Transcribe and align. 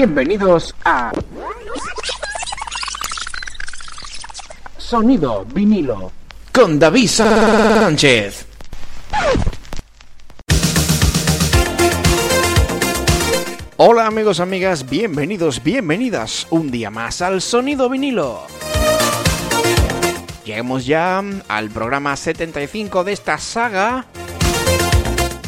Bienvenidos 0.00 0.74
a 0.82 1.12
Sonido 4.78 5.44
vinilo 5.44 6.10
con 6.54 6.78
David 6.78 7.06
Sánchez. 7.06 8.46
Hola 13.76 14.06
amigos, 14.06 14.40
amigas, 14.40 14.88
bienvenidos, 14.88 15.62
bienvenidas 15.62 16.46
un 16.48 16.70
día 16.70 16.88
más 16.88 17.20
al 17.20 17.42
Sonido 17.42 17.90
vinilo. 17.90 18.46
Llegamos 20.46 20.86
ya 20.86 21.22
al 21.46 21.68
programa 21.68 22.16
75 22.16 23.04
de 23.04 23.12
esta 23.12 23.36
saga 23.36 24.06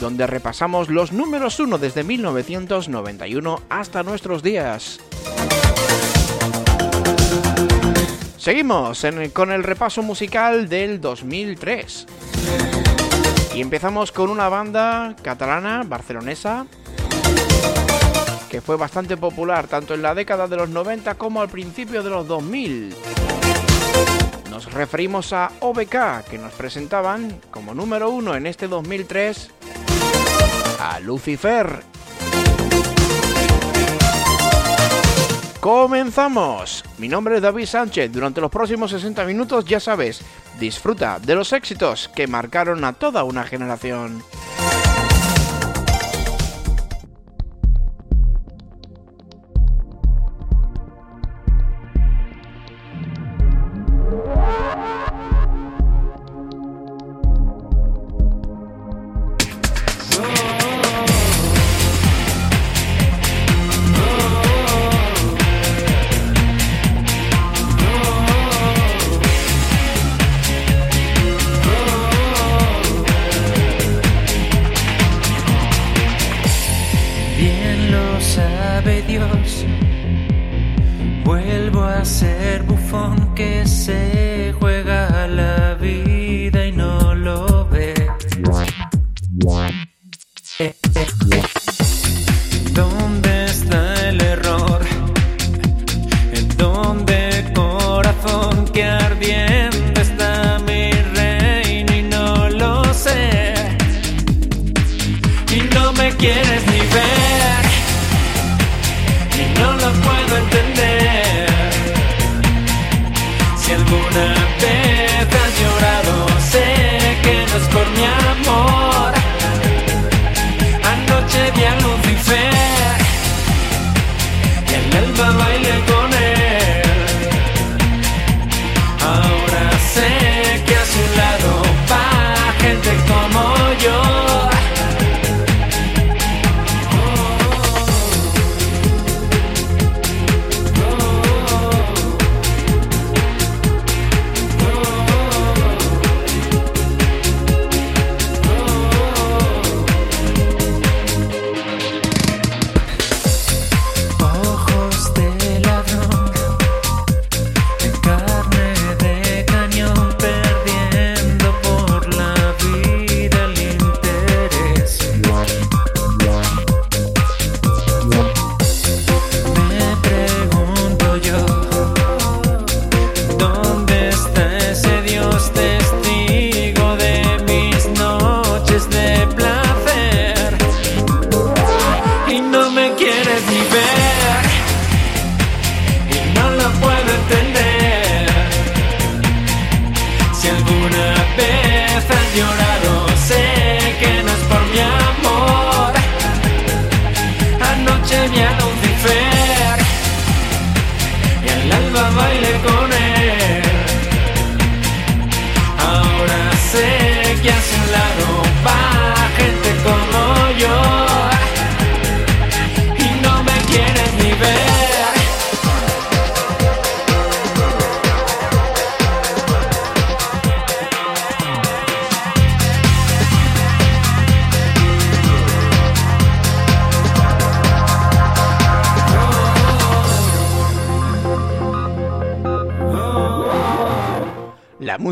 donde 0.02 0.26
repasamos 0.26 0.90
los 0.90 1.12
números 1.12 1.60
1 1.60 1.78
desde 1.78 2.02
1991 2.02 3.62
hasta 3.68 4.02
nuestros 4.02 4.42
días. 4.42 4.98
Seguimos 8.36 9.06
con 9.32 9.52
el 9.52 9.62
repaso 9.62 10.02
musical 10.02 10.68
del 10.68 11.00
2003. 11.00 12.06
Y 13.54 13.60
empezamos 13.60 14.10
con 14.10 14.28
una 14.28 14.48
banda 14.48 15.14
catalana, 15.22 15.84
barcelonesa, 15.86 16.66
que 18.50 18.60
fue 18.60 18.76
bastante 18.76 19.16
popular 19.16 19.68
tanto 19.68 19.94
en 19.94 20.02
la 20.02 20.16
década 20.16 20.48
de 20.48 20.56
los 20.56 20.68
90 20.68 21.14
como 21.14 21.40
al 21.40 21.48
principio 21.48 22.02
de 22.02 22.10
los 22.10 22.26
2000. 22.26 22.92
Nos 24.50 24.72
referimos 24.72 25.32
a 25.32 25.52
OBK, 25.60 26.24
que 26.28 26.38
nos 26.38 26.52
presentaban 26.54 27.40
como 27.52 27.72
número 27.72 28.10
uno 28.10 28.34
en 28.34 28.48
este 28.48 28.66
2003 28.66 29.61
a 30.82 30.98
Lucifer. 30.98 31.84
Comenzamos. 35.60 36.84
Mi 36.98 37.08
nombre 37.08 37.36
es 37.36 37.42
David 37.42 37.66
Sánchez. 37.66 38.10
Durante 38.10 38.40
los 38.40 38.50
próximos 38.50 38.90
60 38.90 39.24
minutos, 39.24 39.64
ya 39.64 39.78
sabes, 39.78 40.22
disfruta 40.58 41.20
de 41.20 41.36
los 41.36 41.52
éxitos 41.52 42.10
que 42.16 42.26
marcaron 42.26 42.84
a 42.84 42.94
toda 42.94 43.22
una 43.22 43.44
generación. 43.44 44.24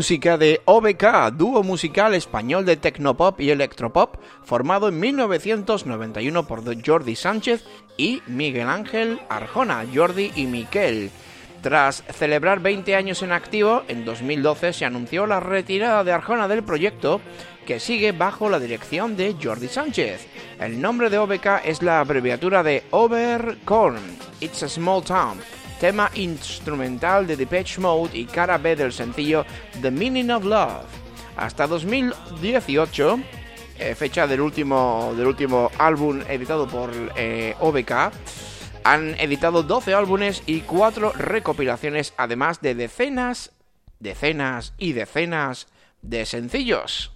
Música 0.01 0.35
de 0.35 0.61
OBK, 0.65 1.31
dúo 1.33 1.61
musical 1.61 2.15
español 2.15 2.65
de 2.65 2.75
tecnopop 2.75 3.39
y 3.39 3.51
electropop, 3.51 4.15
formado 4.43 4.87
en 4.87 4.99
1991 4.99 6.47
por 6.47 6.63
Jordi 6.83 7.15
Sánchez 7.15 7.63
y 7.97 8.23
Miguel 8.25 8.67
Ángel 8.67 9.19
Arjona, 9.29 9.85
Jordi 9.93 10.31
y 10.35 10.47
Miquel. 10.47 11.11
Tras 11.61 12.03
celebrar 12.17 12.61
20 12.61 12.95
años 12.95 13.21
en 13.21 13.31
activo, 13.31 13.83
en 13.87 14.03
2012 14.03 14.73
se 14.73 14.85
anunció 14.85 15.27
la 15.27 15.39
retirada 15.39 16.03
de 16.03 16.13
Arjona 16.13 16.47
del 16.47 16.63
proyecto, 16.63 17.21
que 17.67 17.79
sigue 17.79 18.11
bajo 18.11 18.49
la 18.49 18.59
dirección 18.59 19.15
de 19.15 19.35
Jordi 19.39 19.67
Sánchez. 19.67 20.25
El 20.59 20.81
nombre 20.81 21.11
de 21.11 21.19
OBK 21.19 21.61
es 21.63 21.83
la 21.83 21.99
abreviatura 21.99 22.63
de 22.63 22.81
Overcorn, 22.89 24.01
It's 24.39 24.63
a 24.63 24.67
Small 24.67 25.03
Town, 25.03 25.37
tema 25.81 26.11
instrumental 26.13 27.25
de 27.25 27.35
Depeche 27.35 27.81
Mode 27.81 28.15
y 28.15 28.25
cara 28.25 28.59
B 28.59 28.75
del 28.75 28.93
sencillo 28.93 29.43
The 29.81 29.89
Meaning 29.89 30.29
of 30.29 30.45
Love. 30.45 30.85
Hasta 31.35 31.65
2018, 31.65 33.19
eh, 33.79 33.95
fecha 33.95 34.27
del 34.27 34.41
último, 34.41 35.11
del 35.17 35.25
último 35.25 35.71
álbum 35.79 36.21
editado 36.29 36.67
por 36.67 36.91
eh, 37.15 37.55
OBK, 37.59 38.13
han 38.83 39.19
editado 39.19 39.63
12 39.63 39.95
álbumes 39.95 40.43
y 40.45 40.61
4 40.61 41.13
recopilaciones, 41.13 42.13
además 42.15 42.61
de 42.61 42.75
decenas, 42.75 43.51
decenas 43.99 44.75
y 44.77 44.93
decenas 44.93 45.65
de 46.03 46.27
sencillos. 46.27 47.11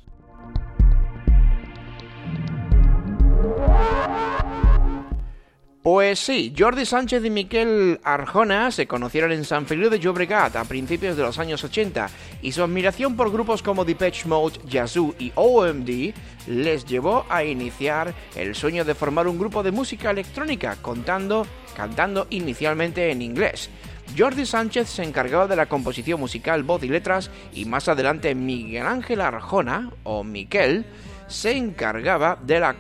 Pues 5.85 6.17
sí, 6.17 6.51
Jordi 6.57 6.83
Sánchez 6.83 7.23
y 7.25 7.29
Miquel 7.29 7.99
Arjona 8.03 8.71
se 8.71 8.87
conocieron 8.87 9.31
en 9.31 9.45
San 9.45 9.67
Feliu 9.67 9.91
de 9.91 9.99
Llobregat 9.99 10.55
a 10.55 10.63
principios 10.63 11.15
de 11.15 11.21
los 11.21 11.37
años 11.37 11.63
80 11.63 12.09
y 12.41 12.53
su 12.53 12.63
admiración 12.63 13.15
por 13.15 13.31
grupos 13.31 13.61
como 13.61 13.85
Depeche 13.85 14.27
Mode, 14.27 14.61
Yazoo 14.67 15.13
y 15.19 15.31
OMD 15.35 16.11
les 16.47 16.85
llevó 16.85 17.27
a 17.29 17.43
iniciar 17.43 18.15
el 18.35 18.55
sueño 18.55 18.83
de 18.83 18.95
formar 18.95 19.27
un 19.27 19.37
grupo 19.37 19.61
de 19.61 19.71
música 19.71 20.09
electrónica 20.09 20.75
contando, 20.81 21.45
cantando 21.77 22.25
inicialmente 22.31 23.11
en 23.11 23.21
inglés. 23.21 23.69
Jordi 24.17 24.47
Sánchez 24.47 24.89
se 24.89 25.03
encargaba 25.03 25.45
de 25.45 25.55
la 25.55 25.67
composición 25.67 26.19
musical, 26.19 26.63
voz 26.63 26.83
y 26.83 26.87
letras 26.87 27.29
y 27.53 27.65
más 27.65 27.87
adelante 27.87 28.33
Miguel 28.33 28.87
Ángel 28.87 29.21
Arjona 29.21 29.91
o 30.03 30.23
Miquel 30.23 30.87
se 31.27 31.55
encargaba 31.55 32.37
de 32.41 32.59
la 32.59 32.75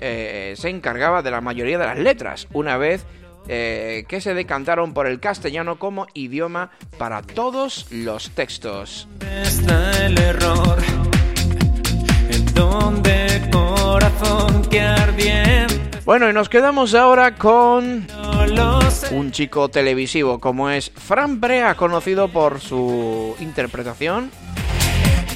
eh, 0.00 0.54
se 0.56 0.68
encargaba 0.68 1.22
de 1.22 1.30
la 1.30 1.40
mayoría 1.40 1.78
de 1.78 1.86
las 1.86 1.98
letras, 1.98 2.48
una 2.52 2.76
vez 2.76 3.04
eh, 3.48 4.04
que 4.08 4.20
se 4.20 4.34
decantaron 4.34 4.94
por 4.94 5.06
el 5.06 5.18
castellano 5.18 5.78
como 5.78 6.06
idioma 6.14 6.70
para 6.98 7.22
todos 7.22 7.86
los 7.90 8.30
textos. 8.30 9.08
el 9.20 10.18
error, 10.18 10.78
corazón 13.50 14.62
Bueno, 16.04 16.28
y 16.28 16.32
nos 16.32 16.48
quedamos 16.48 16.94
ahora 16.94 17.34
con 17.34 18.06
un 19.12 19.30
chico 19.32 19.68
televisivo 19.68 20.38
como 20.38 20.70
es 20.70 20.90
Fran 20.90 21.40
Brea, 21.40 21.74
conocido 21.74 22.28
por 22.28 22.60
su 22.60 23.34
interpretación 23.40 24.30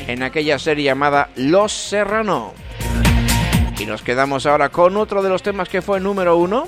en 0.06 0.22
aquella 0.22 0.58
serie 0.58 0.84
llamada 0.84 1.30
Los 1.36 1.72
Serrano. 1.72 2.52
Y 3.78 3.86
nos 3.86 4.02
quedamos 4.02 4.46
ahora 4.46 4.68
con 4.68 4.96
otro 4.96 5.22
de 5.22 5.28
los 5.28 5.42
temas 5.42 5.68
que 5.68 5.82
fue 5.82 6.00
número 6.00 6.36
uno. 6.36 6.66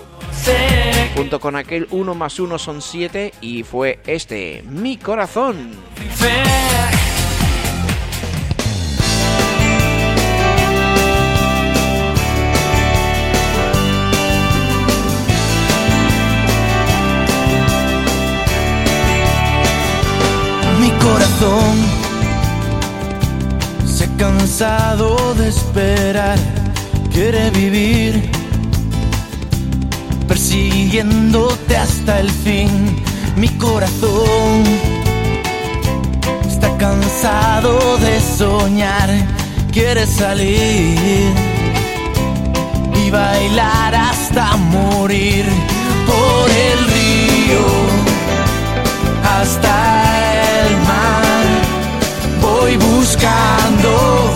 Junto 1.17 1.41
con 1.41 1.57
aquel 1.57 1.87
uno 1.91 2.15
más 2.15 2.39
uno 2.39 2.59
son 2.59 2.83
siete 2.83 3.33
y 3.41 3.63
fue 3.63 4.01
este, 4.07 4.63
Mi 4.69 4.97
Corazón. 4.97 5.71
Mi 20.81 20.91
corazón 21.03 21.96
cansado 24.17 25.35
de 25.35 25.49
esperar, 25.49 26.39
quiere 27.13 27.51
vivir 27.51 28.31
persiguiéndote 30.27 31.77
hasta 31.77 32.21
el 32.21 32.31
fin. 32.31 32.97
Mi 33.37 33.49
corazón 33.49 34.63
está 36.49 36.77
cansado 36.79 37.99
de 37.99 38.21
soñar, 38.21 39.11
quiere 39.73 40.07
salir 40.07 41.33
y 42.95 43.11
bailar 43.11 43.95
hasta 43.95 44.57
morir 44.57 45.45
por 46.07 46.51
el 46.51 46.79
río 46.97 47.65
hasta 49.39 50.26
voy 52.67 52.77
buscando 52.79 54.35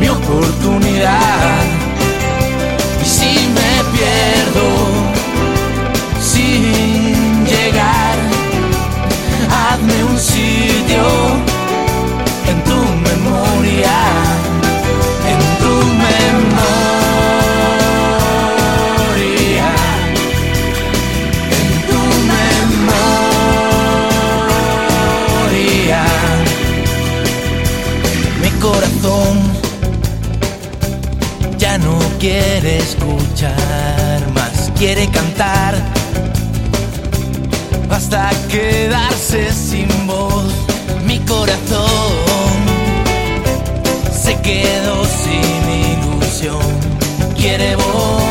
mi 0.00 0.08
oportunidad. 0.08 1.62
Y 3.02 3.04
si 3.04 3.32
me 3.56 3.72
pierdo 3.94 4.66
sin 6.20 7.44
llegar, 7.44 8.16
hazme 9.50 10.04
un 10.04 10.18
sitio 10.18 11.51
quiere 32.22 32.78
escuchar 32.78 34.30
más, 34.32 34.70
quiere 34.78 35.08
cantar. 35.10 35.74
Hasta 37.90 38.30
quedarse 38.48 39.52
sin 39.52 39.88
voz. 40.06 40.52
Mi 41.04 41.18
corazón 41.18 42.52
se 44.12 44.40
quedó 44.40 45.04
sin 45.04 45.62
ilusión, 45.90 46.62
quiere 47.36 47.74
volar 47.74 48.21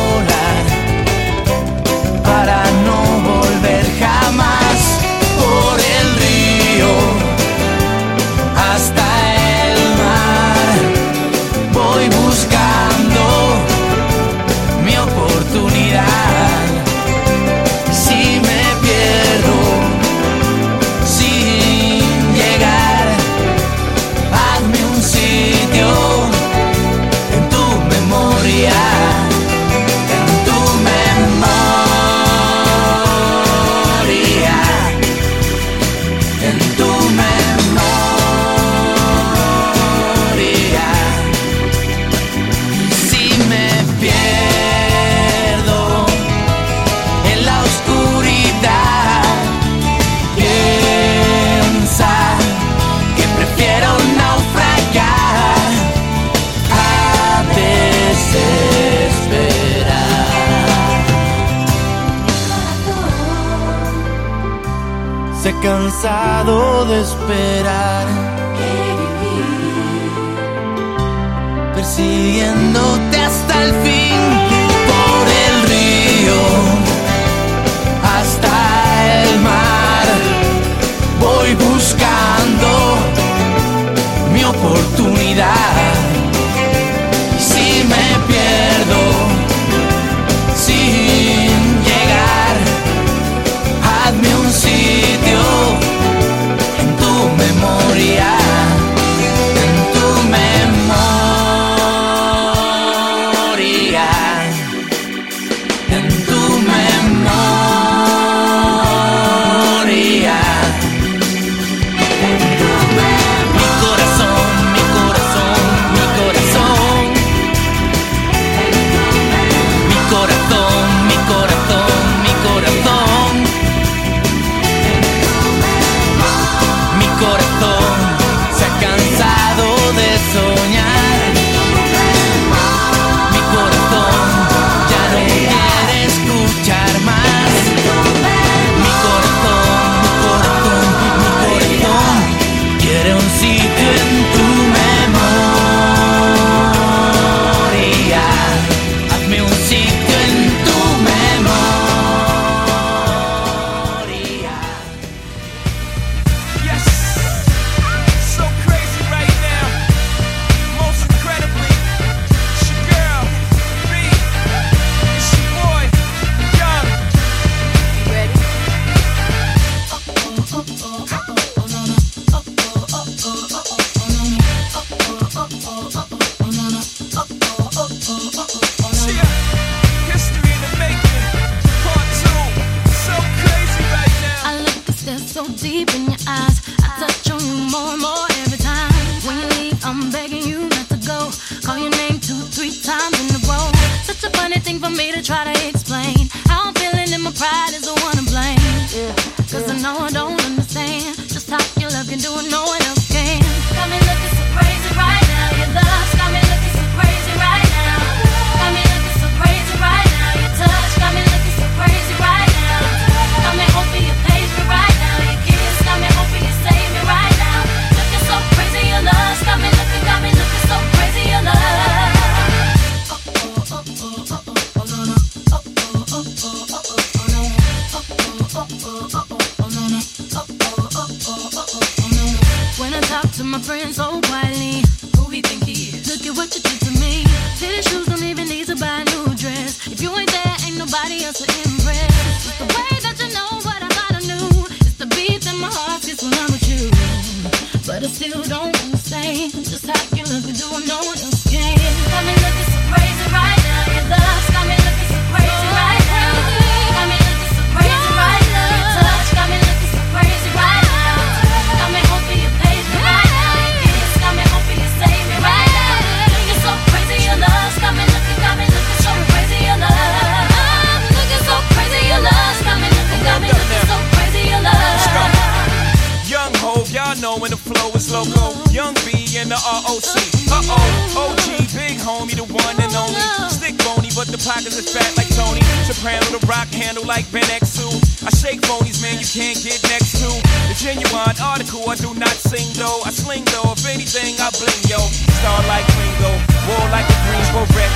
pockets 284.44 284.76
is 284.76 284.90
fat 284.90 285.06
like 285.16 285.30
Tony. 285.34 285.62
Soprano, 285.86 286.22
the 286.34 286.42
rock 286.46 286.66
handle 286.74 287.06
like 287.06 287.30
Ben 287.30 287.46
Exu. 287.54 287.86
I 288.26 288.30
shake 288.34 288.60
phonies, 288.66 288.98
man, 289.02 289.18
you 289.18 289.26
can't 289.26 289.58
get 289.62 289.78
next 289.90 290.18
to. 290.18 290.28
The 290.70 290.76
genuine 290.78 291.36
article, 291.38 291.86
I 291.88 291.94
do 291.94 292.10
not 292.14 292.34
sing 292.34 292.66
though. 292.74 293.02
I 293.06 293.10
sling 293.10 293.46
though, 293.54 293.70
if 293.74 293.86
anything, 293.86 294.34
I 294.42 294.50
bling 294.58 294.82
yo. 294.90 294.98
Star 295.42 295.58
like 295.70 295.86
Ringo, 295.94 296.32
war 296.66 296.84
like 296.90 297.06
a 297.06 297.18
green 297.26 297.46
wreck. 297.74 297.92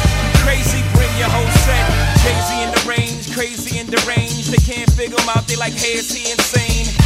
Crazy, 0.47 0.83
bring 0.95 1.11
your 1.19 1.31
whole 1.31 1.51
set. 1.67 1.85
Crazy 2.23 2.57
in 2.63 2.71
the 2.71 2.83
range, 2.87 3.25
crazy 3.35 3.79
in 3.79 3.87
the 3.91 3.99
range. 4.07 4.47
They 4.47 4.63
can't 4.63 4.91
figure 4.95 5.19
them 5.19 5.31
out, 5.35 5.47
they 5.51 5.57
like, 5.57 5.75
hey, 5.75 5.99
is 5.99 6.11
he 6.15 6.31
insane? 6.31 7.06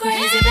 crazy. 0.00 0.49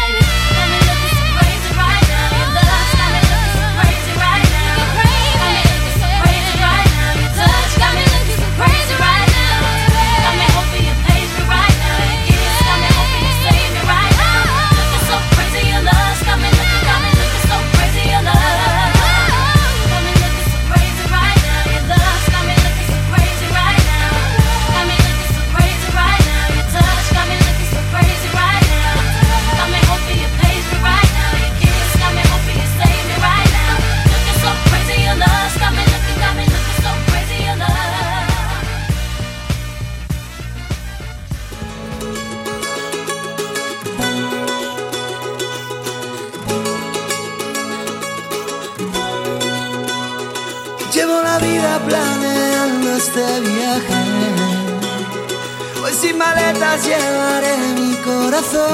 llevaré 56.88 57.58
mi 57.80 57.94
corazón. 57.98 58.70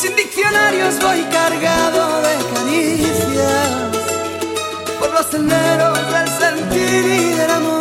Sin 0.00 0.16
diccionarios 0.16 0.98
voy 1.00 1.22
cargado 1.24 2.22
de 2.22 2.36
caricias 2.54 3.68
por 4.98 5.12
los 5.12 5.26
senderos 5.26 5.98
del 6.12 6.28
sentir 6.40 7.04
y 7.04 7.34
del 7.34 7.50
amor. 7.50 7.79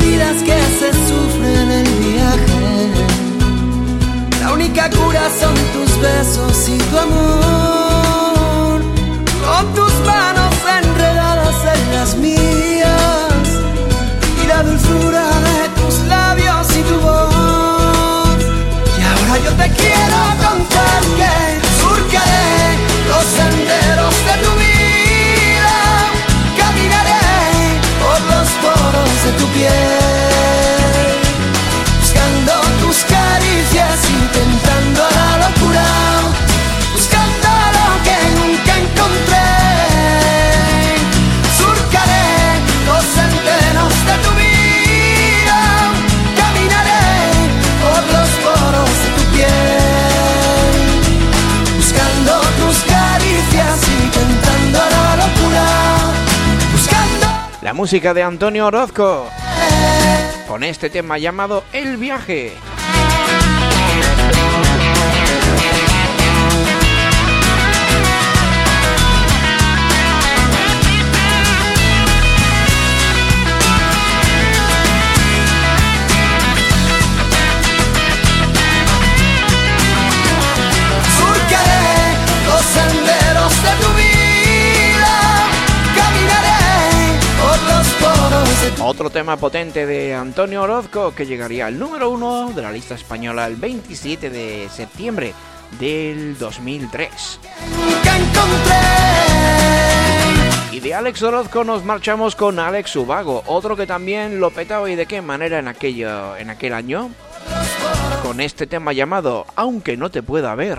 Heridas 0.00 0.42
que 0.42 0.58
se 0.78 0.92
sufren 1.08 1.70
en 1.70 1.70
el 1.70 1.88
viaje. 1.98 2.90
La 4.40 4.52
única 4.52 4.88
cura 4.90 5.22
son 5.40 5.54
tus 5.74 6.00
besos 6.00 6.68
y 6.68 6.78
tu 6.78 6.98
amor. 6.98 8.80
Con 9.46 9.74
tus 9.74 9.92
manos 10.06 10.54
enredadas 10.82 11.56
en 11.74 11.94
las 11.94 12.16
mías 12.16 13.44
y 14.42 14.46
la 14.46 14.62
dulzura 14.62 15.24
de 15.48 15.68
tus 15.80 15.94
labios 16.08 16.66
y 16.76 16.82
tu 16.82 16.96
voz. 17.00 18.38
Y 18.98 19.02
ahora 19.02 19.34
yo 19.44 19.52
te 19.52 19.68
quiero 19.80 20.20
contar 20.46 21.00
que 21.18 21.32
surcaré 21.80 22.60
los 23.10 23.24
senderos 23.38 24.14
de 24.28 24.34
tu 24.44 24.52
vida. 24.64 25.76
Caminaré 26.58 27.24
por 28.02 28.20
los 28.32 28.48
poros 28.62 29.24
de 29.24 29.32
tu 29.38 29.46
piel. 29.52 29.89
La 57.70 57.74
música 57.74 58.12
de 58.12 58.24
Antonio 58.24 58.66
Orozco. 58.66 59.28
Con 60.48 60.64
este 60.64 60.90
tema 60.90 61.18
llamado 61.18 61.62
El 61.72 61.98
viaje. 61.98 62.54
Otro 88.82 89.10
tema 89.10 89.36
potente 89.36 89.84
de 89.84 90.14
Antonio 90.14 90.62
Orozco 90.62 91.14
que 91.14 91.26
llegaría 91.26 91.66
al 91.66 91.78
número 91.78 92.08
uno 92.08 92.50
de 92.50 92.62
la 92.62 92.72
lista 92.72 92.94
española 92.94 93.46
el 93.46 93.56
27 93.56 94.30
de 94.30 94.68
septiembre 94.70 95.34
del 95.78 96.38
2003. 96.38 97.40
nunca 97.68 98.16
encontré. 98.16 98.76
Y 100.72 100.80
de 100.80 100.94
Alex 100.94 101.22
Orozco 101.22 101.62
nos 101.62 101.84
marchamos 101.84 102.34
con 102.34 102.58
Alex 102.58 102.96
Ubago, 102.96 103.42
otro 103.46 103.76
que 103.76 103.86
también 103.86 104.40
lo 104.40 104.50
petaba 104.50 104.88
y 104.90 104.96
de 104.96 105.04
qué 105.04 105.20
manera 105.20 105.58
en 105.58 105.68
aquello 105.68 106.36
en 106.38 106.48
aquel 106.48 106.72
año 106.72 107.10
con 108.22 108.40
este 108.40 108.66
tema 108.66 108.94
llamado 108.94 109.44
Aunque 109.56 109.98
no 109.98 110.10
te 110.10 110.22
pueda 110.22 110.54
ver. 110.54 110.78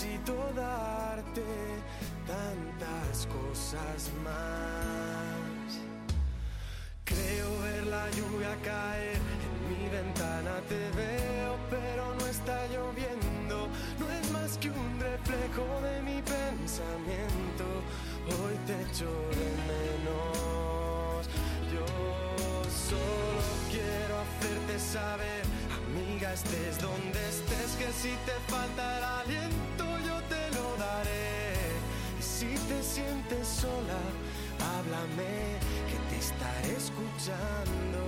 necesito 0.00 0.34
darte 0.56 1.44
tantas 2.26 3.26
cosas 3.26 4.10
más. 4.24 5.78
Creo 7.04 7.60
ver 7.62 7.86
la 7.86 8.10
lluvia 8.10 8.56
caer, 8.64 9.16
en 9.16 9.56
mi 9.68 9.88
ventana 9.88 10.60
te 10.68 10.90
veo, 10.96 11.56
pero 11.68 12.14
no 12.14 12.26
está 12.26 12.66
lloviendo. 12.68 13.68
No 13.98 14.10
es 14.10 14.30
más 14.30 14.56
que 14.58 14.70
un 14.70 15.00
reflejo 15.00 15.66
de 15.82 16.02
mi 16.02 16.22
pensamiento. 16.22 17.64
Hoy 18.26 18.56
te 18.66 18.80
echo 18.82 19.10
menos. 19.68 21.28
Yo 21.72 21.86
solo 22.88 23.42
quiero 23.70 24.14
hacerte 24.24 24.78
saber, 24.78 25.42
amiga, 25.88 26.32
estés 26.32 26.80
donde 26.80 27.28
estés, 27.28 27.76
que 27.76 27.92
si 27.92 28.14
te 28.24 28.52
falta 28.52 28.98
el 28.98 29.04
aliento 29.04 29.69
si 32.40 32.46
te 32.46 32.82
sientes 32.82 33.46
sola, 33.46 34.00
háblame, 34.72 35.58
que 35.90 35.98
te 36.08 36.16
estaré 36.16 36.72
escuchando, 36.72 38.00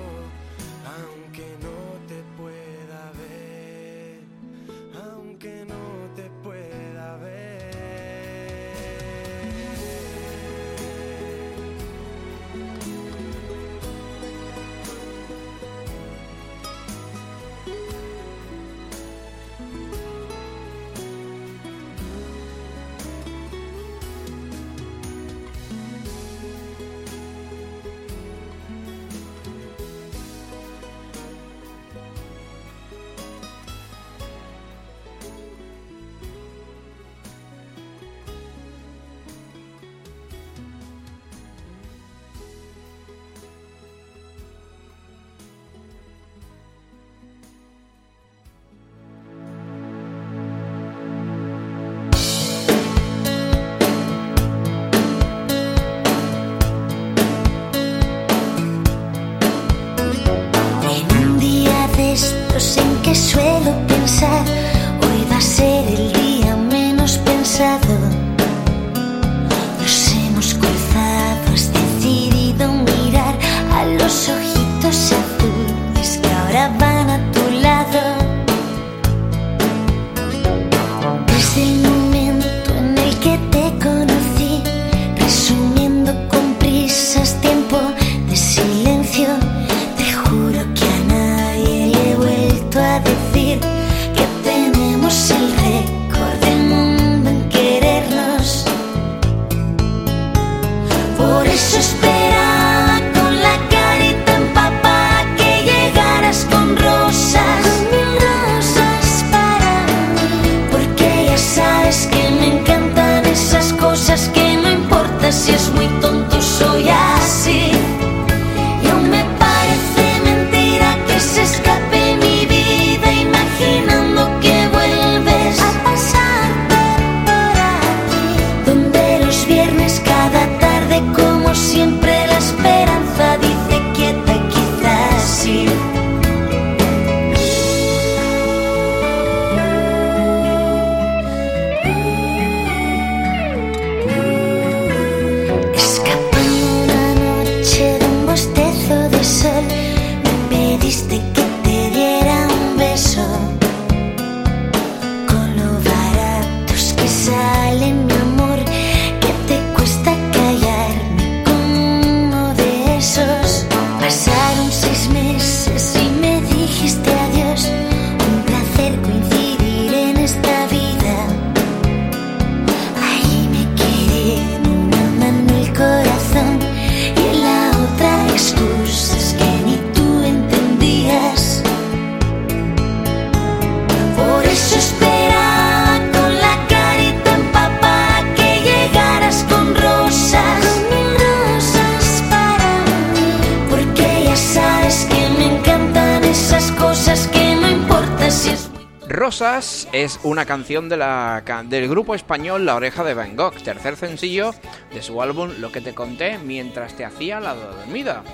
es 200.03 200.19
una 200.25 200.47
canción 200.47 200.89
del 200.89 201.89
grupo 201.89 202.15
español 202.15 202.67
La 202.67 202.75
Oreja 202.75 203.05
de 203.05 203.15
Van 203.15 203.37
Gogh, 203.37 203.55
tercer 203.63 203.97
sencillo 203.97 204.53
de 204.93 205.01
su 205.01 205.23
álbum 205.23 205.51
Lo 205.61 205.71
que 205.71 205.81
te 205.81 205.95
conté 205.95 206.39
mientras 206.39 206.95
te 206.97 207.05
hacía 207.05 207.39
la 207.39 207.55
dormida. 207.55 208.25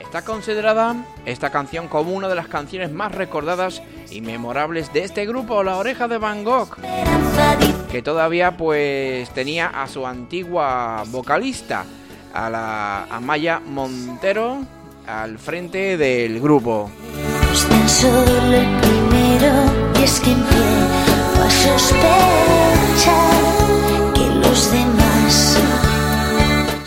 Está 0.00 0.22
considerada 0.22 0.96
esta 1.24 1.50
canción 1.50 1.86
como 1.86 2.12
una 2.12 2.28
de 2.28 2.34
las 2.34 2.48
canciones 2.48 2.90
más 2.90 3.12
recordadas 3.12 3.82
y 4.10 4.20
memorables 4.20 4.92
de 4.92 5.04
este 5.04 5.24
grupo, 5.24 5.62
La 5.62 5.76
Oreja 5.76 6.08
de 6.08 6.18
Van 6.18 6.42
Gogh, 6.42 6.76
que 7.90 8.02
todavía 8.02 8.56
pues 8.56 9.30
tenía 9.30 9.68
a 9.68 9.86
su 9.86 10.06
antigua 10.06 11.04
vocalista, 11.06 11.84
a 12.34 12.50
la 12.50 13.04
Amaya 13.04 13.60
Montero, 13.60 14.58
al 15.06 15.38
frente 15.38 15.96
del 15.96 16.40
grupo. 16.40 16.90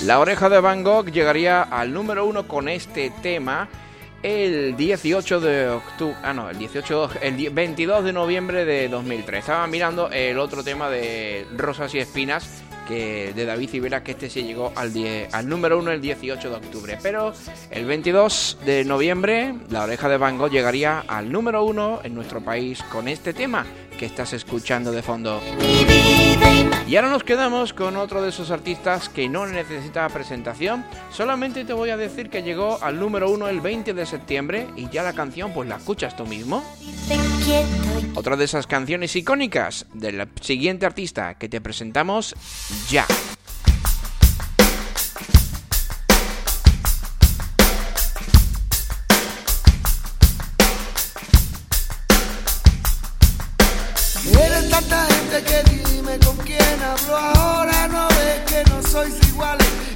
La 0.06 0.20
oreja 0.20 0.50
de 0.50 0.60
Van 0.60 0.84
Gogh 0.84 1.10
llegaría 1.12 1.64
al 1.64 1.92
número 1.94 2.26
uno 2.26 2.48
con 2.48 2.70
este 2.70 3.12
tema 3.22 3.68
el 4.24 4.76
18 4.76 5.40
de 5.40 5.70
octubre, 5.70 6.16
ah 6.24 6.34
no, 6.34 6.50
el 6.50 6.58
18, 6.58 7.10
el 7.22 7.38
die- 7.38 7.50
22 7.50 8.04
de 8.04 8.14
noviembre 8.14 8.66
de 8.66 8.88
2003. 8.90 9.40
Estaba 9.40 9.68
mirando 9.68 10.10
el 10.12 10.40
otro 10.40 10.64
tema 10.64 10.90
de 10.90 11.46
Rosas 11.56 11.94
y 11.94 12.00
Espinas 12.00 12.64
que 12.88 13.34
de 13.36 13.46
David 13.46 13.70
Civera 13.72 14.04
que 14.04 14.12
este 14.12 14.30
se 14.30 14.44
llegó 14.44 14.72
al, 14.76 14.92
al 15.32 15.50
número 15.50 15.80
uno 15.80 15.92
el 15.92 16.02
18 16.02 16.50
de 16.52 16.56
octubre, 16.56 16.98
pero 17.02 17.34
el 17.72 17.86
22 17.86 18.60
de 18.64 18.86
noviembre 18.86 19.56
la 19.70 19.84
oreja 19.84 20.08
de 20.08 20.18
Van 20.18 20.38
Gogh 20.38 20.52
llegaría 20.52 21.00
al 21.08 21.32
número 21.32 21.64
uno 21.64 22.00
en 22.04 22.14
nuestro 22.14 22.42
país 22.42 22.84
con 22.92 23.08
este 23.08 23.34
tema 23.34 23.66
que 23.96 24.06
estás 24.06 24.34
escuchando 24.34 24.92
de 24.92 25.02
fondo. 25.02 25.42
y 26.88 26.96
ahora 26.96 27.10
nos 27.10 27.24
quedamos 27.24 27.74
con 27.74 27.98
otro 27.98 28.22
de 28.22 28.30
esos 28.30 28.52
artistas 28.52 29.10
que 29.10 29.30
no 29.30 29.46
necesita 29.46 30.08
presentación. 30.10 30.86
Solamente 31.12 31.66
te 31.66 31.74
voy 31.74 31.90
a 31.90 31.98
decir 31.98 32.30
que 32.30 32.44
llegó 32.44 32.82
al 32.82 33.00
número 33.00 33.30
uno 33.30 33.48
el 33.48 33.62
20 33.62 33.94
de 33.94 34.06
septiembre 34.06 34.68
y 34.76 34.90
ya 34.90 35.04
la 35.04 35.14
canción 35.14 35.54
pues 35.54 35.68
la 35.68 35.78
escuchas 35.78 36.16
tú 36.16 36.26
mismo. 36.26 36.64
Otra 38.16 38.36
de 38.36 38.46
esas 38.46 38.68
canciones 38.68 39.16
icónicas 39.16 39.86
del 39.94 40.28
siguiente 40.42 40.86
artista 40.86 41.36
que 41.36 41.50
te 41.50 41.62
presentamos 41.62 42.36
ya. 42.90 43.06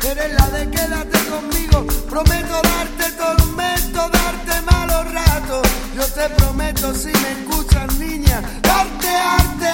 Eres 0.10 0.34
la 0.34 0.48
de 0.50 0.68
quédate 0.72 1.20
conmigo. 1.30 1.86
Prometo 2.10 2.60
darte 2.64 3.12
tormento, 3.12 4.10
darte 4.10 4.60
malos 4.72 5.06
ratos. 5.12 5.68
Yo 5.96 6.04
te 6.08 6.28
prometo, 6.30 6.96
si 6.96 7.12
me 7.22 7.32
escuchas, 7.34 7.94
niña, 8.00 8.42
darte 8.64 9.08
arte. 9.08 9.74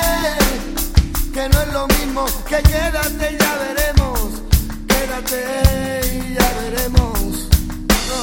Que 1.31 1.47
no 1.47 1.61
es 1.61 1.71
lo 1.71 1.87
mismo 1.87 2.25
que 2.49 2.61
quédate 2.63 3.31
y 3.31 3.37
ya 3.37 3.55
veremos. 3.63 4.19
Quédate 4.89 6.01
y 6.13 6.33
ya 6.33 6.49
veremos. 6.59 7.47
No, 8.09 8.21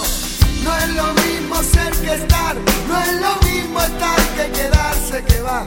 no 0.64 0.76
es 0.84 0.88
lo 0.90 1.14
mismo 1.14 1.62
ser 1.62 1.92
que 2.02 2.12
estar. 2.12 2.56
No 2.88 3.00
es 3.00 3.12
lo 3.24 3.34
mismo 3.48 3.80
estar 3.80 4.20
que 4.36 4.50
quedarse 4.52 5.24
que 5.24 5.40
va. 5.40 5.64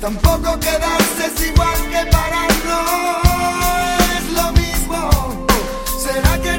Tampoco 0.00 0.58
quedarse 0.58 1.26
es 1.32 1.46
igual 1.46 1.78
que 1.92 2.10
pararnos. 2.10 3.23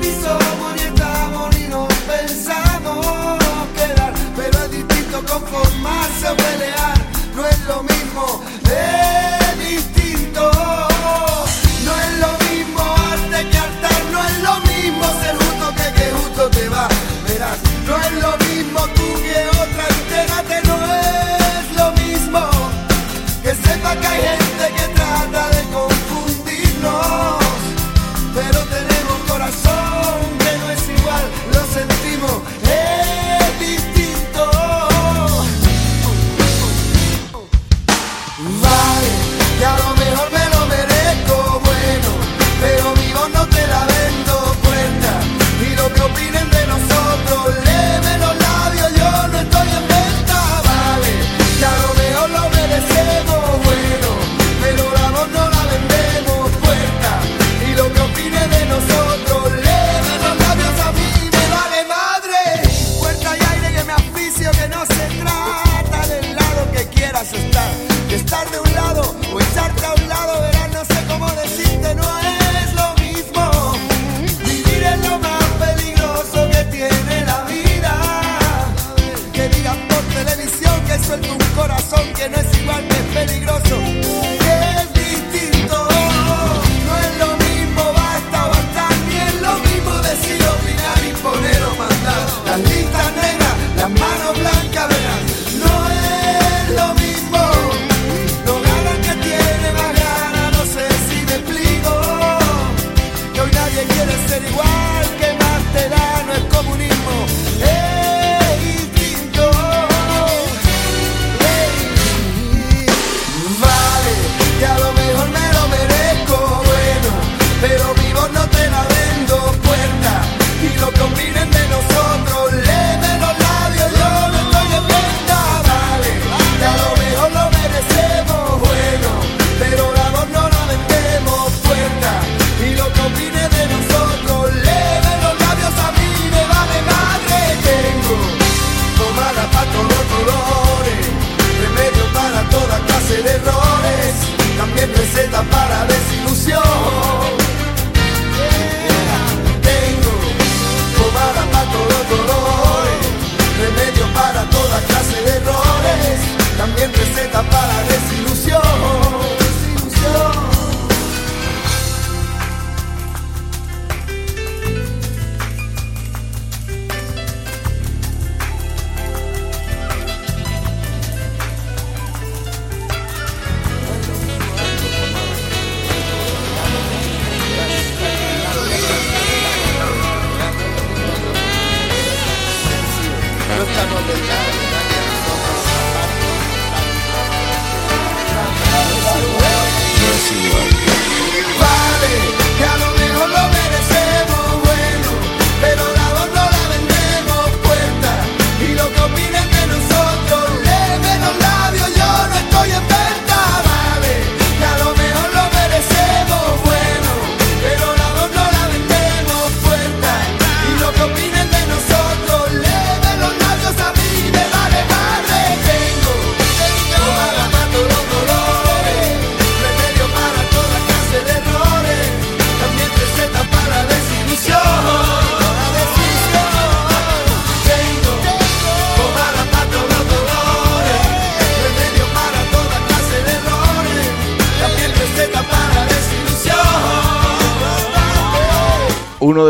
Hizo 0.06 0.38
moneta 0.60 1.30
Bolívar 1.34 1.88
pensando 2.06 3.02
quedar, 3.76 4.14
pero 4.36 4.58
es 4.66 4.72
distinto 4.72 5.24
conformarse 5.26 6.30
o 6.30 6.38
pelear, 6.38 6.98
no 7.36 7.46
es 7.48 7.60
lo 7.66 7.84
mismo. 7.84 8.44
Eh. 8.70 9.35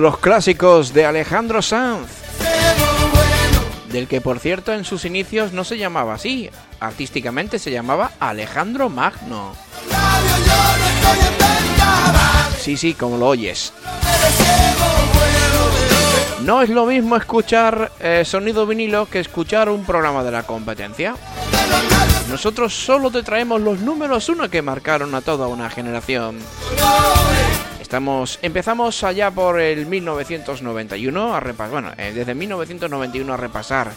los 0.06 0.20
clásicos 0.20 0.94
de 0.94 1.04
Alejandro 1.04 1.64
Sanz, 1.64 2.08
del 3.90 4.08
que 4.08 4.22
por 4.22 4.38
cierto 4.38 4.72
en 4.72 4.86
sus 4.86 5.04
inicios 5.04 5.52
no 5.52 5.64
se 5.64 5.80
llamaba 5.80 6.14
así, 6.14 6.52
artísticamente 6.80 7.58
se 7.58 7.72
llamaba 7.72 8.12
Alejandro 8.20 8.88
Magno. 8.88 9.56
Sí, 12.60 12.78
sí, 12.78 12.94
como 12.94 13.18
lo 13.18 13.30
oyes. 13.30 13.74
No 16.42 16.62
es 16.62 16.70
lo 16.70 16.86
mismo 16.86 17.16
escuchar 17.16 17.92
eh, 18.00 18.22
sonido 18.26 18.68
vinilo 18.68 19.08
que 19.08 19.22
escuchar 19.22 19.70
un 19.70 19.86
programa 19.86 20.24
de 20.24 20.30
la 20.30 20.44
competencia. 20.44 21.16
Nosotros 22.30 22.76
solo 22.76 23.10
te 23.10 23.24
traemos 23.24 23.60
los 23.60 23.80
números 23.80 24.30
uno 24.30 24.52
que 24.52 24.62
marcaron 24.62 25.16
a 25.16 25.22
toda 25.22 25.48
una 25.48 25.72
generación. 25.72 26.38
Estamos, 27.96 28.40
empezamos 28.42 29.06
allá 29.06 29.32
por 29.32 29.58
el 29.58 29.86
1991 29.86 31.34
a 31.34 31.40
repasar, 31.40 31.72
bueno, 31.72 31.94
eh, 31.98 32.12
desde 32.14 32.36
1991 32.36 33.34
a 33.34 33.38
repasar 33.38 33.90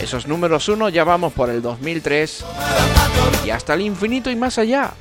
esos 0.00 0.26
números 0.26 0.70
uno, 0.70 0.88
ya 0.88 1.04
vamos 1.04 1.34
por 1.34 1.50
el 1.50 1.60
2003 1.60 2.46
y 3.44 3.50
hasta 3.50 3.74
el 3.74 3.82
infinito 3.82 4.30
y 4.30 4.36
más 4.36 4.56
allá. 4.56 4.94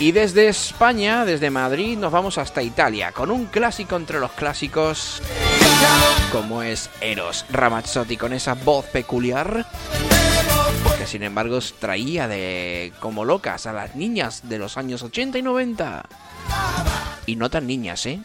Y 0.00 0.10
desde 0.10 0.48
España, 0.48 1.24
desde 1.24 1.48
Madrid, 1.48 1.96
nos 1.96 2.10
vamos 2.10 2.36
hasta 2.36 2.60
Italia 2.60 3.12
con 3.12 3.30
un 3.30 3.46
clásico 3.46 3.94
entre 3.94 4.18
los 4.18 4.32
clásicos, 4.32 5.22
como 6.32 6.64
es 6.64 6.90
Eros 7.00 7.46
Ramazzotti 7.50 8.16
con 8.16 8.32
esa 8.32 8.54
voz 8.54 8.86
peculiar, 8.86 9.64
sin 11.06 11.22
embargo 11.22 11.58
traía 11.78 12.28
de 12.28 12.92
como 13.00 13.24
locas 13.24 13.66
a 13.66 13.72
las 13.72 13.94
niñas 13.96 14.48
de 14.48 14.58
los 14.58 14.76
años 14.76 15.02
80 15.02 15.38
y 15.38 15.42
90. 15.42 16.08
Y 17.26 17.36
no 17.36 17.50
tan 17.50 17.66
niñas, 17.66 18.06
¿eh? 18.06 18.20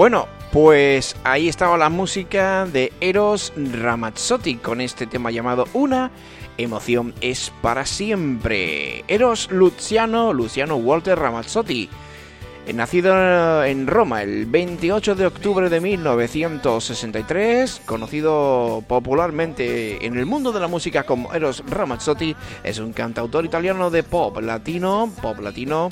Bueno, 0.00 0.28
pues 0.50 1.14
ahí 1.24 1.46
estaba 1.46 1.76
la 1.76 1.90
música 1.90 2.64
de 2.64 2.90
Eros 3.02 3.52
Ramazzotti 3.54 4.54
con 4.54 4.80
este 4.80 5.06
tema 5.06 5.30
llamado 5.30 5.66
Una 5.74 6.10
emoción 6.56 7.12
es 7.20 7.52
para 7.60 7.84
siempre. 7.84 9.04
Eros 9.08 9.50
Luciano, 9.50 10.32
Luciano 10.32 10.76
Walter 10.76 11.18
Ramazzotti, 11.18 11.90
eh, 12.66 12.72
nacido 12.72 13.62
en 13.62 13.86
Roma 13.86 14.22
el 14.22 14.46
28 14.46 15.16
de 15.16 15.26
octubre 15.26 15.68
de 15.68 15.82
1963, 15.82 17.82
conocido 17.84 18.82
popularmente 18.88 20.06
en 20.06 20.16
el 20.16 20.24
mundo 20.24 20.50
de 20.50 20.60
la 20.60 20.68
música 20.68 21.02
como 21.02 21.34
Eros 21.34 21.62
Ramazzotti, 21.68 22.34
es 22.64 22.78
un 22.78 22.94
cantautor 22.94 23.44
italiano 23.44 23.90
de 23.90 24.02
pop 24.02 24.40
latino, 24.40 25.12
pop 25.20 25.38
latino 25.40 25.90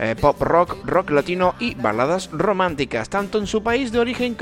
eh, 0.00 0.16
pop 0.18 0.40
rock, 0.40 0.78
rock 0.84 1.10
latino 1.10 1.54
y 1.58 1.74
baladas 1.74 2.30
románticas, 2.32 3.10
tanto 3.10 3.38
en 3.38 3.46
su 3.46 3.62
país 3.62 3.92
de 3.92 3.98
origen 3.98 4.34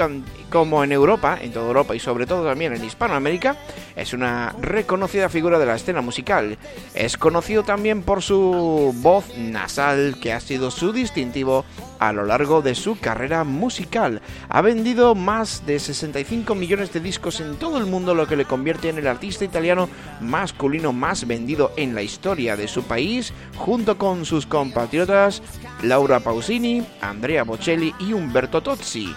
como 0.51 0.85
en 0.85 0.93
Europa, 0.93 1.37
en 1.41 1.53
toda 1.53 1.67
Europa 1.67 1.97
y 1.97 1.99
sobre 1.99 2.27
todo 2.27 2.47
también 2.47 2.73
en 2.75 2.85
Hispanoamérica. 2.85 3.57
Es 3.97 4.13
una 4.13 4.55
reconocida 4.61 5.29
figura 5.29 5.59
de 5.59 5.67
la 5.67 5.75
escena 5.75 6.01
musical. 6.01 6.57
Es 6.95 7.17
conocido 7.17 7.65
también 7.65 8.03
por 8.03 8.23
su 8.23 8.95
voz 8.99 9.37
nasal, 9.37 10.17
que 10.23 10.33
ha 10.33 10.39
sido 10.39 10.71
su 10.71 10.93
distintivo 10.93 11.65
a 11.99 12.13
lo 12.13 12.25
largo 12.25 12.63
de 12.63 12.75
su 12.75 12.99
carrera 12.99 13.45
musical. 13.45 14.23
Ha 14.49 14.61
vendido 14.63 15.15
más 15.15 15.67
de 15.67 15.79
65 15.79 16.55
millones 16.55 16.93
de 16.93 17.01
discos 17.01 17.41
en 17.41 17.57
todo 17.57 17.79
el 17.79 17.87
mundo, 17.87 18.15
lo 18.15 18.27
que 18.27 18.37
le 18.37 18.45
convierte 18.45 18.89
en 18.89 18.99
el 18.99 19.07
artista 19.07 19.45
italiano 19.45 19.89
masculino 20.21 20.93
más 20.93 21.27
vendido 21.27 21.73
en 21.77 21.95
la 21.95 22.03
historia 22.03 22.57
de 22.57 22.69
su 22.69 22.85
país, 22.85 23.33
junto 23.57 23.99
con 23.99 24.25
sus 24.25 24.47
compatriotas 24.47 25.43
Laura 25.83 26.21
Pausini, 26.21 26.85
Andrea 27.01 27.45
Bocelli 27.45 27.95
y 28.01 28.13
Umberto 28.13 28.63
Tozzi. 28.63 29.15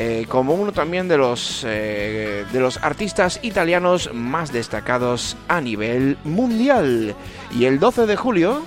Eh, 0.00 0.26
como 0.28 0.54
uno 0.54 0.70
también 0.70 1.08
de 1.08 1.18
los, 1.18 1.64
eh, 1.66 2.44
de 2.52 2.60
los 2.60 2.76
artistas 2.84 3.40
italianos 3.42 4.10
más 4.14 4.52
destacados 4.52 5.36
a 5.48 5.60
nivel 5.60 6.16
mundial. 6.22 7.16
Y 7.50 7.64
el 7.64 7.80
12 7.80 8.06
de 8.06 8.14
julio 8.14 8.62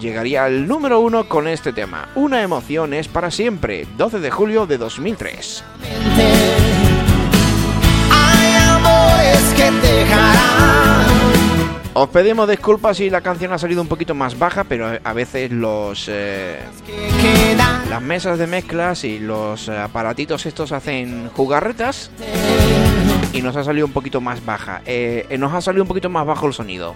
llegaría 0.00 0.44
al 0.44 0.66
número 0.66 1.00
uno 1.00 1.28
con 1.28 1.46
este 1.46 1.72
tema. 1.72 2.08
Una 2.14 2.42
emoción 2.42 2.94
es 2.94 3.06
para 3.06 3.30
siempre, 3.30 3.86
12 3.96 4.18
de 4.20 4.30
julio 4.30 4.66
de 4.66 4.78
2003. 4.78 5.64
Hay 8.10 8.54
amores 8.54 9.54
que 9.56 9.70
dejarán 9.86 11.06
Os 11.92 12.08
pedimos 12.08 12.48
disculpas 12.48 12.96
si 12.96 13.10
la 13.10 13.20
canción 13.20 13.52
ha 13.52 13.58
salido 13.58 13.82
un 13.82 13.88
poquito 13.88 14.14
más 14.14 14.38
baja, 14.38 14.64
pero 14.64 14.98
a 15.02 15.12
veces 15.12 15.52
los 15.52 16.06
eh, 16.08 16.58
las 17.88 18.00
mesas 18.00 18.38
de 18.38 18.46
mezclas 18.46 19.04
y 19.04 19.18
los 19.18 19.68
eh, 19.68 19.76
aparatitos 19.76 20.46
estos 20.46 20.72
hacen 20.72 21.28
jugarretas 21.34 22.10
y 23.32 23.42
nos 23.42 23.56
ha 23.56 23.64
salido 23.64 23.86
un 23.86 23.92
poquito 23.92 24.20
más 24.20 24.44
baja. 24.44 24.82
Eh, 24.86 25.26
eh, 25.28 25.38
nos 25.38 25.52
ha 25.52 25.60
salido 25.60 25.82
un 25.82 25.88
poquito 25.88 26.08
más 26.08 26.26
bajo 26.26 26.46
el 26.46 26.52
sonido. 26.52 26.94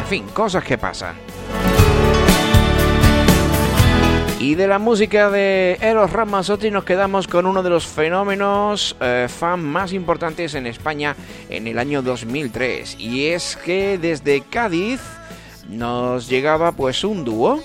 En 0.00 0.06
fin, 0.06 0.26
cosas 0.32 0.64
que 0.64 0.78
pasan. 0.78 1.16
Y 4.42 4.56
de 4.56 4.66
la 4.66 4.80
música 4.80 5.30
de 5.30 5.78
Eros 5.80 6.10
Ramazzotti 6.10 6.72
nos 6.72 6.82
quedamos 6.82 7.28
con 7.28 7.46
uno 7.46 7.62
de 7.62 7.70
los 7.70 7.86
fenómenos 7.86 8.96
eh, 9.00 9.28
fan 9.28 9.62
más 9.62 9.92
importantes 9.92 10.56
en 10.56 10.66
España 10.66 11.14
en 11.48 11.68
el 11.68 11.78
año 11.78 12.02
2003. 12.02 12.96
Y 12.98 13.26
es 13.26 13.56
que 13.64 13.98
desde 13.98 14.40
Cádiz 14.40 15.00
nos 15.68 16.28
llegaba 16.28 16.72
pues 16.72 17.04
un 17.04 17.24
dúo 17.24 17.62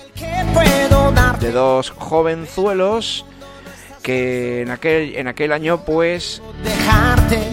de 1.40 1.50
dos 1.50 1.90
jovenzuelos 1.90 3.24
que 4.00 4.62
en 4.62 4.70
aquel, 4.70 5.16
en 5.16 5.26
aquel 5.26 5.50
año 5.50 5.84
pues 5.84 6.40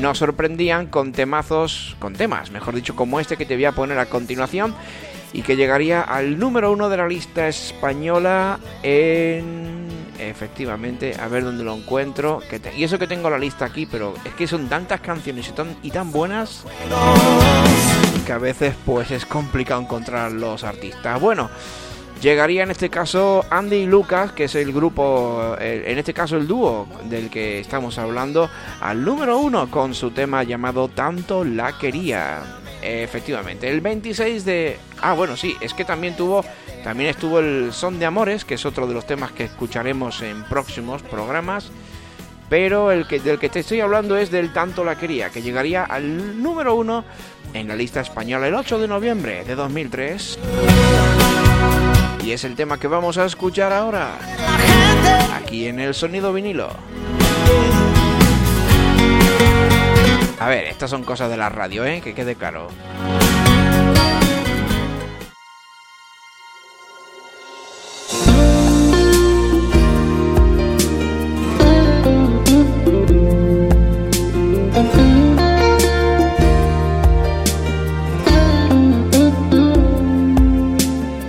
nos 0.01 0.19
sorprendían 0.19 0.85
con 0.85 1.13
temazos, 1.13 1.95
con 1.97 2.13
temas, 2.13 2.51
mejor 2.51 2.75
dicho, 2.75 2.95
como 2.95 3.19
este 3.19 3.37
que 3.37 3.47
te 3.47 3.55
voy 3.55 3.65
a 3.65 3.71
poner 3.71 3.97
a 3.97 4.05
continuación 4.05 4.75
y 5.35 5.41
que 5.41 5.57
llegaría 5.57 6.01
al 6.01 6.39
número 6.39 6.71
uno 6.71 6.87
de 6.87 6.95
la 6.95 7.07
lista 7.07 7.49
española 7.49 8.57
en... 8.83 9.85
Efectivamente, 10.17 11.13
a 11.19 11.27
ver 11.27 11.43
dónde 11.43 11.65
lo 11.65 11.75
encuentro. 11.75 12.41
Que 12.49 12.61
y 12.77 12.85
eso 12.85 12.97
que 12.97 13.05
tengo 13.05 13.29
la 13.29 13.37
lista 13.37 13.65
aquí, 13.65 13.85
pero 13.85 14.13
es 14.23 14.33
que 14.33 14.47
son 14.47 14.69
tantas 14.69 15.01
canciones 15.01 15.51
y 15.83 15.91
tan, 15.91 16.11
buenas 16.13 16.63
que 18.25 18.31
a 18.31 18.37
veces 18.37 18.75
pues 18.85 19.11
es 19.11 19.25
complicado 19.25 19.81
encontrar 19.81 20.31
los 20.31 20.63
artistas. 20.63 21.19
Bueno, 21.19 21.49
llegaría 22.21 22.63
en 22.63 22.71
este 22.71 22.89
caso 22.89 23.43
Andy 23.49 23.75
y 23.75 23.85
Lucas, 23.87 24.31
que 24.31 24.45
es 24.45 24.55
el 24.55 24.71
grupo, 24.71 25.57
en 25.59 25.97
este 25.97 26.13
caso 26.13 26.37
el 26.37 26.47
dúo 26.47 26.87
del 27.09 27.29
que 27.29 27.59
estamos 27.59 27.97
hablando, 27.97 28.49
al 28.79 29.03
número 29.03 29.37
uno 29.39 29.69
con 29.69 29.93
su 29.93 30.11
tema 30.11 30.43
llamado 30.43 30.87
Tanto 30.87 31.43
la 31.43 31.77
quería. 31.77 32.41
Efectivamente, 32.85 33.67
el 33.67 33.81
26 33.81 34.45
de... 34.45 34.77
Ah, 35.01 35.13
bueno, 35.13 35.35
sí, 35.35 35.55
es 35.59 35.73
que 35.73 35.85
también 35.85 36.15
tuvo... 36.15 36.45
También 36.83 37.09
estuvo 37.09 37.39
el 37.39 37.73
Son 37.73 37.97
de 37.97 38.05
Amores, 38.05 38.45
que 38.45 38.53
es 38.53 38.65
otro 38.65 38.85
de 38.85 38.93
los 38.93 39.07
temas 39.07 39.31
que 39.31 39.45
escucharemos 39.45 40.21
en 40.21 40.43
próximos 40.43 41.01
programas. 41.01 41.71
Pero 42.47 42.91
el 42.91 43.07
que, 43.07 43.19
del 43.19 43.39
que 43.39 43.49
te 43.49 43.61
estoy 43.61 43.81
hablando 43.81 44.15
es 44.17 44.29
del 44.29 44.53
Tanto 44.53 44.83
la 44.83 44.95
quería, 44.95 45.31
que 45.31 45.41
llegaría 45.41 45.83
al 45.83 46.43
número 46.43 46.75
uno 46.75 47.03
en 47.55 47.67
la 47.67 47.75
lista 47.75 48.01
española 48.01 48.47
el 48.47 48.53
8 48.53 48.77
de 48.77 48.87
noviembre 48.87 49.43
de 49.45 49.55
2003. 49.55 50.37
Y 52.23 52.31
es 52.31 52.43
el 52.43 52.55
tema 52.55 52.79
que 52.79 52.87
vamos 52.87 53.17
a 53.17 53.25
escuchar 53.25 53.73
ahora, 53.73 54.19
aquí 55.33 55.65
en 55.65 55.79
el 55.79 55.95
sonido 55.95 56.33
vinilo. 56.33 56.69
A 60.39 60.49
ver, 60.49 60.65
estas 60.65 60.89
son 60.89 61.03
cosas 61.03 61.29
de 61.29 61.37
la 61.37 61.49
radio, 61.49 61.85
¿eh? 61.85 62.01
Que 62.01 62.13
quede 62.13 62.35
claro. 62.35 62.67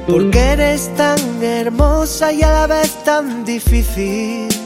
Porque 0.06 0.38
eres 0.38 0.94
tan 0.96 1.18
hermosa 1.42 2.32
y 2.32 2.42
a 2.42 2.50
la 2.50 2.66
vez 2.66 3.04
tan 3.04 3.44
difícil. 3.44 4.65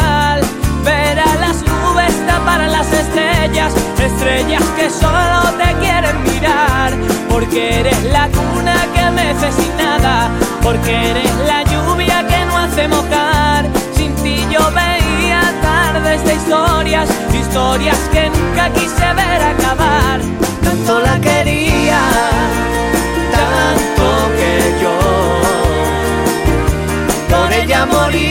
Ver 2.21 2.61
a 2.61 2.67
las 2.67 2.91
estrellas, 2.91 3.73
estrellas 3.99 4.63
que 4.75 4.89
solo 4.89 5.41
te 5.57 5.73
quieren 5.79 6.23
mirar. 6.23 6.91
Porque 7.29 7.79
eres 7.79 8.03
la 8.05 8.27
cuna 8.29 8.75
que 8.93 9.11
mece 9.11 9.51
sin 9.51 9.77
nada, 9.77 10.29
porque 10.61 11.11
eres 11.11 11.31
la 11.47 11.63
lluvia 11.63 12.25
que 12.27 12.45
no 12.45 12.57
hace 12.57 12.87
mojar. 12.87 13.65
Sin 13.95 14.13
ti 14.15 14.45
yo 14.51 14.59
veía 14.71 15.41
tardes 15.61 16.23
de 16.25 16.35
historias, 16.35 17.09
historias 17.33 17.99
que 18.11 18.29
nunca 18.29 18.69
quise 18.73 19.13
ver 19.13 19.41
acabar. 19.53 20.19
Tanto 20.63 20.99
la 20.99 21.19
quería, 21.19 22.01
tanto 23.31 24.31
que 24.37 24.53
yo 24.81 24.97
por 27.29 27.53
ella 27.53 27.85
moría. 27.85 28.30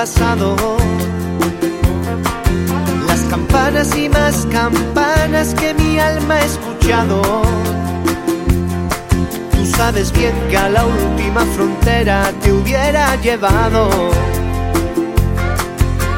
Las 0.00 0.16
campanas 3.28 3.94
y 3.94 4.08
más 4.08 4.46
campanas 4.50 5.54
que 5.54 5.74
mi 5.74 5.98
alma 5.98 6.36
ha 6.36 6.40
escuchado. 6.40 7.20
Tú 9.52 9.66
sabes 9.76 10.10
bien 10.12 10.32
que 10.48 10.56
a 10.56 10.70
la 10.70 10.86
última 10.86 11.42
frontera 11.54 12.32
te 12.40 12.50
hubiera 12.50 13.14
llevado. 13.16 13.90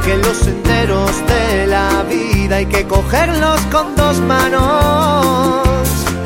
Que 0.04 0.16
los 0.16 0.36
senderos 0.36 1.10
de 1.26 1.66
la 1.66 2.04
vida 2.04 2.56
hay 2.58 2.66
que 2.66 2.86
cogerlos 2.86 3.60
con 3.62 3.96
dos 3.96 4.20
manos. 4.20 5.66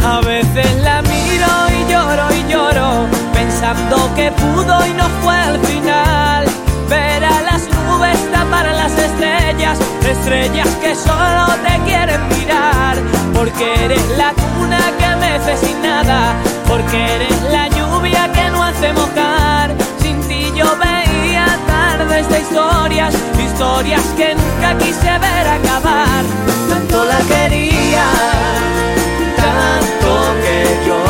A 0.05 0.21
veces 0.27 0.75
la 0.83 1.01
miro 1.01 1.49
y 1.73 1.91
lloro 1.91 2.35
y 2.35 2.53
lloro, 2.53 3.07
pensando 3.33 3.97
que 4.15 4.31
pudo 4.33 4.87
y 4.87 4.93
no 4.93 5.09
fue 5.23 5.35
al 5.35 5.59
final. 5.61 6.26
Ver 8.51 8.67
a 8.67 8.73
las 8.73 8.97
estrellas, 8.97 9.79
estrellas 10.09 10.69
que 10.81 10.95
solo 10.95 11.47
te 11.65 11.79
quieren 11.85 12.21
mirar. 12.29 12.97
Porque 13.35 13.85
eres 13.85 14.09
la 14.17 14.33
cuna 14.33 14.81
que 14.99 15.17
mece 15.17 15.57
sin 15.67 15.83
nada, 15.83 16.35
porque 16.69 17.15
eres 17.17 17.43
la 17.51 17.69
lluvia 17.69 18.31
que 18.33 18.51
no 18.51 18.63
hace 18.63 18.93
mojar. 18.93 19.75
Sin 20.01 20.21
ti 20.29 20.53
yo 20.55 20.67
veía 20.79 21.47
tardes 21.67 22.29
de 22.29 22.41
historias, 22.41 23.15
historias 23.39 24.03
que 24.17 24.35
nunca 24.35 24.79
quise 24.79 25.19
ver 25.19 25.47
acabar. 25.59 26.25
Tanto 26.69 27.05
la 27.05 27.19
quería, 27.19 28.07
tanto 29.37 30.11
que 30.43 30.59
yo 30.87 31.03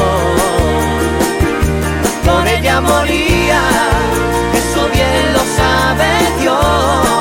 por 2.25 2.49
ella 2.49 2.81
moría. 2.81 3.61
Eso 4.55 4.89
bien 4.93 5.33
lo 5.33 5.41
sabe 5.57 6.09
Dios. 6.41 7.16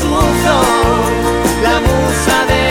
Sufro, 0.00 0.58
la 1.62 1.80
musa 1.80 2.36
de 2.48 2.63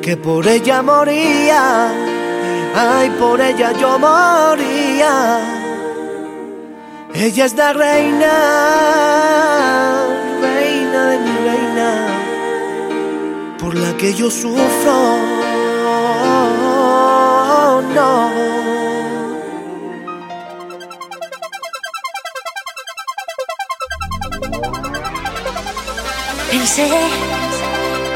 que 0.00 0.16
por 0.16 0.46
ella 0.48 0.80
moría, 0.80 1.90
ay, 2.74 3.10
por 3.18 3.38
ella 3.40 3.72
yo 3.72 3.98
moría. 3.98 5.40
Ella 7.14 7.44
es 7.44 7.54
la 7.54 7.74
reina, 7.74 8.34
reina 10.40 11.06
de 11.10 11.18
mi 11.18 11.36
reina, 11.48 11.90
por 13.58 13.74
la 13.74 13.94
que 13.98 14.14
yo 14.14 14.30
sufro. 14.30 15.18
No. 17.94 18.28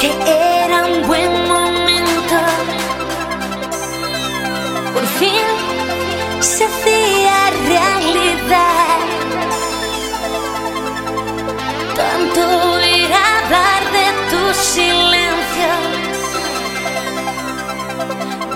Que 0.03 0.11
era 0.65 0.85
un 0.85 1.07
buen 1.07 1.31
momento. 1.47 2.37
Por 4.93 5.05
fin 5.19 5.45
se 6.41 6.65
hacía 6.65 7.37
realidad. 7.73 8.97
Tanto 11.95 12.41
ir 12.97 13.11
a 13.13 13.25
hablar 13.37 13.81
de 13.97 14.07
tu 14.31 14.43
silencio. 14.73 15.71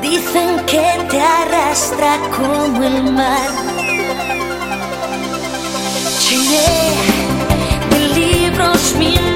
Dicen 0.02 0.50
que 0.66 0.86
te 1.10 1.22
arrastra 1.22 2.12
como 2.36 2.84
el 2.84 3.04
mar. 3.14 3.52
Llené 6.24 6.72
de 7.92 8.00
libros 8.20 8.96
mi 9.00 9.27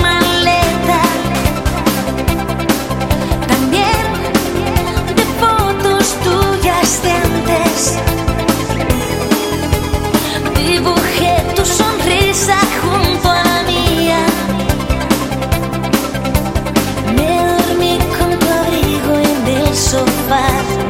Dibujé 10.55 11.33
tu 11.55 11.65
sonrisa 11.65 12.57
junto 12.81 13.29
a 13.29 13.43
la 13.43 13.63
mía. 13.63 14.19
Me 17.15 17.31
dormí 17.51 17.97
con 18.17 18.29
tu 18.39 18.47
abrigo 18.47 19.13
en 19.17 19.47
el 19.57 19.75
sofá. 19.75 20.80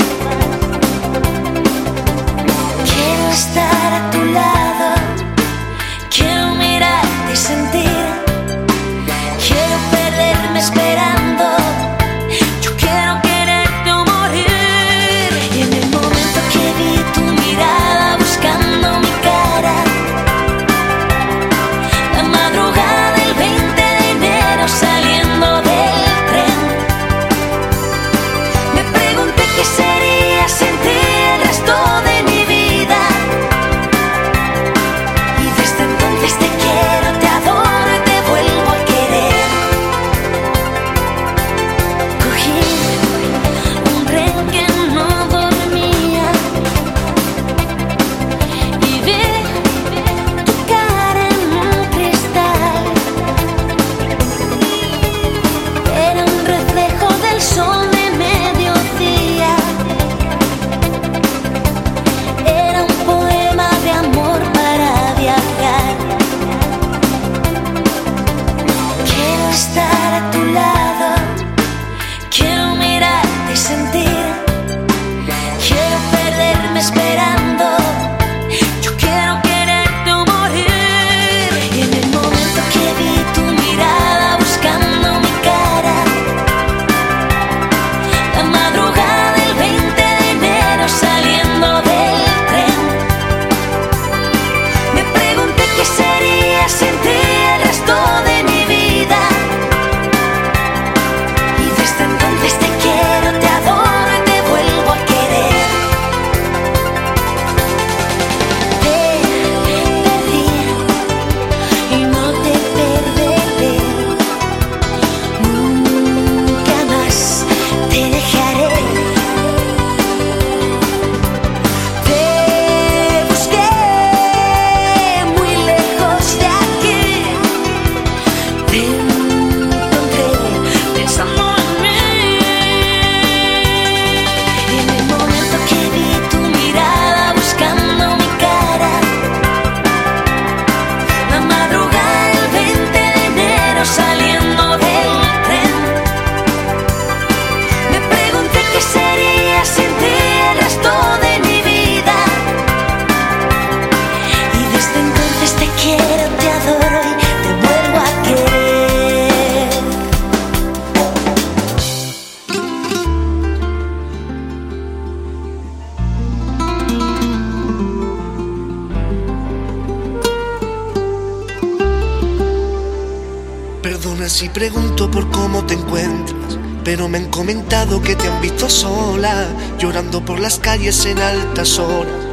Calles 180.81 181.05
en 181.05 181.19
altas 181.19 181.77
horas. 181.77 182.25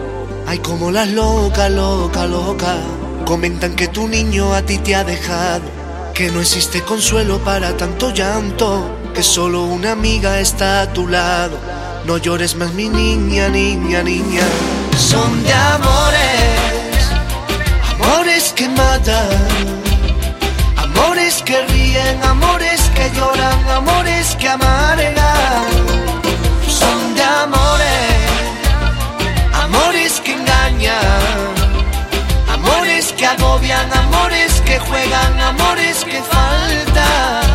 Ay, 0.47 0.59
como 0.61 0.91
las 0.91 1.09
loca, 1.09 1.69
loca, 1.69 2.27
loca. 2.27 2.77
Comentan 3.27 3.77
que 3.77 3.89
tu 3.89 4.09
niño 4.09 4.55
a 4.55 4.63
ti 4.63 4.79
te 4.79 4.95
ha 4.95 5.05
dejado, 5.05 5.65
que 6.15 6.31
no 6.31 6.41
existe 6.41 6.81
consuelo 6.83 7.39
para 7.45 7.77
tanto 7.77 8.11
llanto, 8.11 8.91
que 9.15 9.23
solo 9.23 9.65
una 9.65 9.93
amiga 9.93 10.41
está 10.41 10.81
a 10.81 10.93
tu 10.95 11.07
lado. 11.07 11.59
No 12.07 12.17
llores 12.17 12.57
más, 12.57 12.73
mi 12.73 12.89
niña, 12.89 13.51
niña, 13.51 14.03
niña. 14.03 14.47
Son 14.97 15.45
de 15.45 15.53
amores, 15.53 17.03
amores 17.93 18.53
que 18.57 18.67
matan, 18.71 19.29
amores 20.79 21.43
que 21.43 21.61
ríen, 21.67 22.19
amores 22.25 22.81
que 22.97 23.11
lloran, 23.15 23.69
amores 23.69 24.35
que 24.37 24.49
amargan. 24.49 25.67
Son 26.67 27.15
de 27.15 27.23
amores 27.23 28.18
que 30.29 30.35
engañan, 30.35 31.55
amores 32.53 33.13
que 33.17 33.27
agobian, 33.27 33.89
amores 34.05 34.61
que 34.67 34.79
juegan, 34.79 35.41
amores 35.41 36.05
que 36.05 36.23
faltan. 36.23 37.49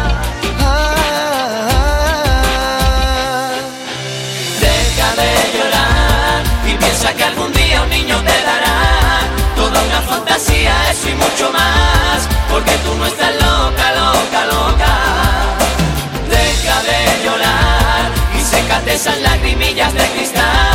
Que 7.17 7.23
algún 7.25 7.51
día 7.53 7.83
un 7.83 7.89
niño 7.89 8.17
te 8.23 8.37
dará 8.49 9.19
toda 9.55 9.83
una 9.83 10.01
fantasía, 10.01 10.73
eso 10.89 11.09
y 11.09 11.13
mucho 11.13 11.51
más, 11.51 12.27
porque 12.49 12.71
tú 12.77 12.95
no 12.95 13.05
estás 13.05 13.33
loca, 13.33 13.87
loca, 14.01 14.45
loca. 14.45 14.93
Deja 16.27 16.77
de 16.89 16.99
llorar 17.23 18.03
y 18.35 18.41
sécate 18.41 18.93
esas 18.95 19.19
lagrimillas 19.21 19.93
de 19.93 20.05
cristal, 20.15 20.72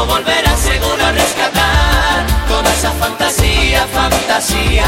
tiempo 0.00 0.06
volverá 0.06 0.56
seguro 0.56 1.04
a 1.04 1.12
rescatar 1.12 2.26
toda 2.48 2.72
esa 2.72 2.90
fantasía, 2.92 3.86
fantasía. 3.92 4.84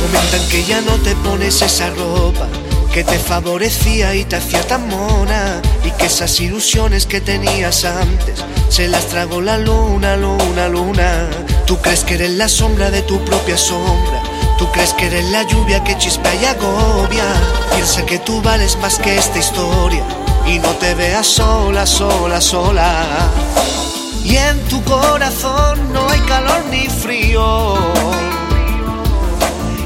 Comentan 0.00 0.48
que 0.48 0.64
ya 0.64 0.80
no 0.80 0.92
te 0.98 1.14
pones 1.16 1.62
esa 1.62 1.90
ropa 1.90 2.46
que 2.92 3.02
te 3.02 3.18
favorecía 3.18 4.14
y 4.14 4.24
te 4.24 4.36
hacía 4.36 4.62
tan 4.62 4.88
mona 4.88 5.60
y 5.84 5.90
que 5.92 6.06
esas 6.06 6.38
ilusiones 6.40 7.06
que 7.06 7.20
tenías 7.20 7.84
antes 7.84 8.44
se 8.68 8.86
las 8.86 9.06
tragó 9.06 9.40
la 9.40 9.58
luna, 9.58 10.16
luna, 10.16 10.68
luna. 10.68 11.28
Tú 11.66 11.78
crees 11.78 12.04
que 12.04 12.14
eres 12.14 12.30
la 12.30 12.48
sombra 12.48 12.90
de 12.90 13.02
tu 13.02 13.24
propia 13.24 13.58
sombra. 13.58 14.22
Tú 14.58 14.70
crees 14.70 14.92
que 14.94 15.06
eres 15.06 15.24
la 15.30 15.42
lluvia 15.42 15.82
que 15.82 15.98
chispea 15.98 16.34
y 16.34 16.44
agobia. 16.44 17.24
Piensa 17.74 18.06
que 18.06 18.20
tú 18.20 18.40
vales 18.42 18.78
más 18.78 18.98
que 18.98 19.16
esta 19.16 19.38
historia 19.38 20.04
y 20.46 20.58
no 20.58 20.70
te 20.80 20.94
veas 20.94 21.26
sola, 21.26 21.86
sola, 21.86 22.40
sola. 22.40 23.06
Y 24.24 24.36
en 24.36 24.58
tu 24.68 24.82
corazón 24.84 25.92
no 25.92 26.08
hay 26.08 26.20
calor 26.20 26.62
ni 26.70 26.86
frío. 26.88 27.76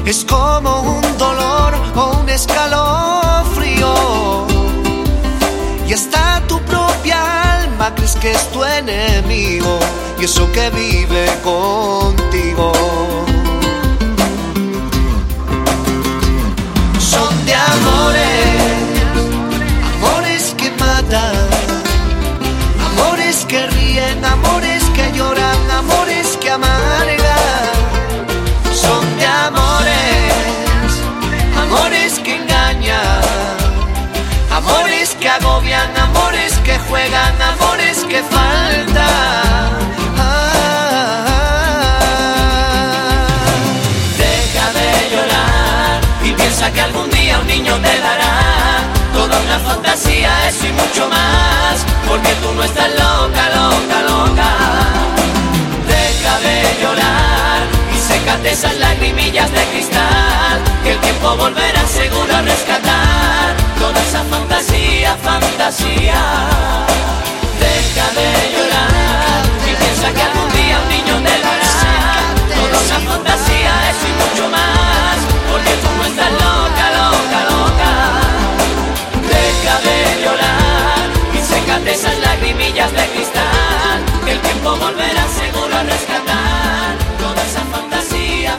Es 0.05 0.25
como 0.25 0.81
un 0.81 1.17
dolor 1.17 1.73
o 1.95 2.19
un 2.19 2.29
escalofrío. 2.29 3.93
Y 5.87 5.93
hasta 5.93 6.41
tu 6.47 6.59
propia 6.61 7.61
alma 7.61 7.93
crees 7.95 8.15
que 8.15 8.31
es 8.31 8.51
tu 8.51 8.63
enemigo. 8.63 9.79
Y 10.19 10.25
eso 10.25 10.51
que 10.51 10.69
vive 10.69 11.27
contigo. 11.43 12.71
Son 16.99 17.45
de 17.45 17.55
amores, 17.55 18.48
amores 23.29 23.45
que 23.45 23.67
ríen, 23.67 24.25
amores 24.25 24.83
que 24.95 25.11
lloran, 25.11 25.69
amores 25.69 26.35
que 26.41 26.49
amargan 26.49 27.75
son 28.73 29.05
de 29.19 29.25
amores, 29.27 30.91
amores 31.61 32.17
que 32.23 32.37
engañan, 32.37 33.21
amores 34.51 35.15
que 35.19 35.29
agobian, 35.29 35.95
amores 35.95 36.53
que 36.63 36.79
juegan, 36.89 37.39
amores 37.39 37.99
que 38.09 38.23
faltan. 38.23 39.77
Ah. 40.17 40.87
Deja 44.17 44.73
de 44.79 44.89
llorar 45.13 46.01
y 46.23 46.31
piensa 46.31 46.73
que 46.73 46.81
algún 46.81 47.07
día 47.11 47.37
un 47.37 47.45
niño 47.45 47.75
te 47.75 47.99
una 47.99 48.08
fantasía, 49.69 50.31
eso 50.49 50.65
y 50.65 50.71
mucho 50.71 51.07
más, 51.09 51.75
porque 52.07 52.33
tú 52.41 52.53
no 52.55 52.63
estás 52.63 52.89
loca, 52.89 53.43
loca, 53.57 53.97
loca. 54.11 54.49
Deja 55.93 56.33
de 56.45 56.57
llorar 56.81 57.59
y 57.93 57.97
sécate 57.97 58.51
esas 58.51 58.75
lagrimillas 58.77 59.51
de 59.51 59.63
cristal, 59.71 60.57
que 60.83 60.91
el 60.93 60.99
tiempo 60.99 61.35
volverá 61.35 61.83
seguro 61.87 62.31
a 62.35 62.41
rescatar 62.41 63.47
toda 63.79 63.99
esa 64.07 64.23
fantasía, 64.33 65.15
fantasía. 65.29 66.21
Deja 67.65 68.07
de 68.19 68.29
llorar 68.53 69.41
y 69.69 69.71
piensa 69.81 70.07
que 70.15 70.38
seguro 84.77 85.75
a 85.75 85.83
rescatar 85.83 86.97
esa 87.45 87.61
fantasía. 87.65 88.57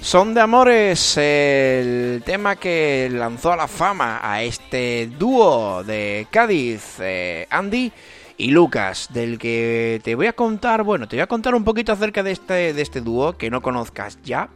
Son 0.00 0.34
de 0.34 0.40
Amores, 0.40 1.16
el 1.16 2.22
tema 2.24 2.56
que 2.56 3.08
lanzó 3.10 3.52
a 3.52 3.56
la 3.56 3.68
fama 3.68 4.20
a 4.22 4.42
este 4.42 5.10
dúo 5.18 5.82
de 5.84 6.26
Cádiz, 6.30 6.96
eh, 7.00 7.46
Andy 7.48 7.92
y 8.36 8.50
Lucas, 8.50 9.08
del 9.12 9.38
que 9.38 10.00
te 10.04 10.14
voy 10.14 10.26
a 10.26 10.34
contar, 10.34 10.82
bueno, 10.82 11.08
te 11.08 11.16
voy 11.16 11.22
a 11.22 11.26
contar 11.26 11.54
un 11.54 11.64
poquito 11.64 11.92
acerca 11.92 12.22
de 12.22 12.32
este, 12.32 12.74
de 12.74 12.82
este 12.82 13.00
dúo 13.00 13.38
que 13.38 13.50
no 13.50 13.62
conozcas 13.62 14.18
ya. 14.22 14.50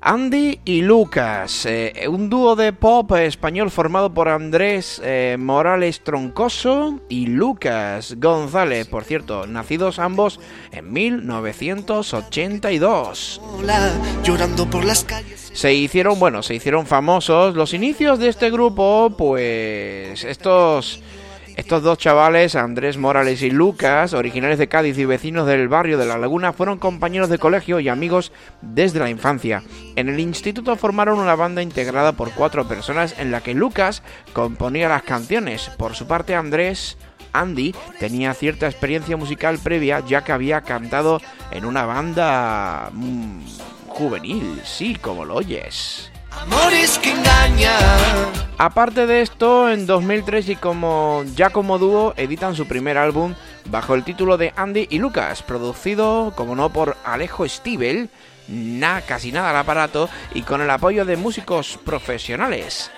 Andy 0.00 0.60
y 0.64 0.82
Lucas, 0.82 1.66
eh, 1.66 2.06
un 2.08 2.30
dúo 2.30 2.54
de 2.54 2.72
pop 2.72 3.10
español 3.16 3.72
formado 3.72 4.14
por 4.14 4.28
Andrés 4.28 5.02
eh, 5.04 5.34
Morales 5.38 6.04
Troncoso 6.04 7.00
y 7.08 7.26
Lucas 7.26 8.14
González, 8.18 8.86
por 8.86 9.02
cierto, 9.02 9.48
nacidos 9.48 9.98
ambos 9.98 10.38
en 10.70 10.92
1982. 10.92 13.40
Sola, 13.42 13.90
llorando 14.22 14.70
por 14.70 14.84
las 14.84 15.02
calles. 15.02 15.50
Se 15.52 15.74
hicieron, 15.74 16.20
bueno, 16.20 16.44
se 16.44 16.54
hicieron 16.54 16.86
famosos. 16.86 17.56
Los 17.56 17.74
inicios 17.74 18.20
de 18.20 18.28
este 18.28 18.50
grupo, 18.50 19.12
pues 19.18 20.22
estos 20.22 21.02
estos 21.58 21.82
dos 21.82 21.98
chavales, 21.98 22.54
Andrés 22.54 22.98
Morales 22.98 23.42
y 23.42 23.50
Lucas, 23.50 24.14
originales 24.14 24.58
de 24.58 24.68
Cádiz 24.68 24.96
y 24.96 25.04
vecinos 25.04 25.44
del 25.44 25.66
barrio 25.66 25.98
de 25.98 26.06
La 26.06 26.16
Laguna, 26.16 26.52
fueron 26.52 26.78
compañeros 26.78 27.28
de 27.30 27.38
colegio 27.38 27.80
y 27.80 27.88
amigos 27.88 28.30
desde 28.62 29.00
la 29.00 29.10
infancia. 29.10 29.64
En 29.96 30.08
el 30.08 30.20
instituto 30.20 30.76
formaron 30.76 31.18
una 31.18 31.34
banda 31.34 31.60
integrada 31.60 32.12
por 32.12 32.30
cuatro 32.30 32.68
personas 32.68 33.18
en 33.18 33.32
la 33.32 33.40
que 33.40 33.54
Lucas 33.54 34.04
componía 34.34 34.88
las 34.88 35.02
canciones. 35.02 35.68
Por 35.76 35.96
su 35.96 36.06
parte, 36.06 36.36
Andrés 36.36 36.96
Andy 37.32 37.74
tenía 37.98 38.34
cierta 38.34 38.66
experiencia 38.66 39.16
musical 39.16 39.58
previa 39.58 39.98
ya 40.06 40.22
que 40.22 40.30
había 40.30 40.60
cantado 40.60 41.20
en 41.50 41.64
una 41.64 41.84
banda 41.86 42.90
mm, 42.92 43.40
juvenil, 43.88 44.60
sí, 44.64 44.94
como 44.94 45.24
lo 45.24 45.34
oyes. 45.34 46.07
Amores 46.42 46.98
que 46.98 47.10
engañan. 47.10 48.48
Aparte 48.58 49.06
de 49.06 49.22
esto, 49.22 49.70
en 49.70 49.86
2003 49.86 50.48
y 50.48 50.56
como 50.56 51.22
ya 51.36 51.50
como 51.50 51.78
dúo 51.78 52.14
editan 52.16 52.56
su 52.56 52.66
primer 52.66 52.98
álbum 52.98 53.34
bajo 53.70 53.94
el 53.94 54.04
título 54.04 54.36
de 54.36 54.52
Andy 54.56 54.88
y 54.90 54.98
Lucas, 54.98 55.42
producido, 55.42 56.32
como 56.34 56.56
no, 56.56 56.70
por 56.70 56.96
Alejo 57.04 57.48
Stivel, 57.48 58.10
na, 58.48 59.00
casi 59.02 59.30
nada 59.30 59.50
al 59.50 59.56
aparato 59.56 60.08
y 60.34 60.42
con 60.42 60.60
el 60.60 60.70
apoyo 60.70 61.04
de 61.04 61.16
músicos 61.16 61.78
profesionales. 61.84 62.90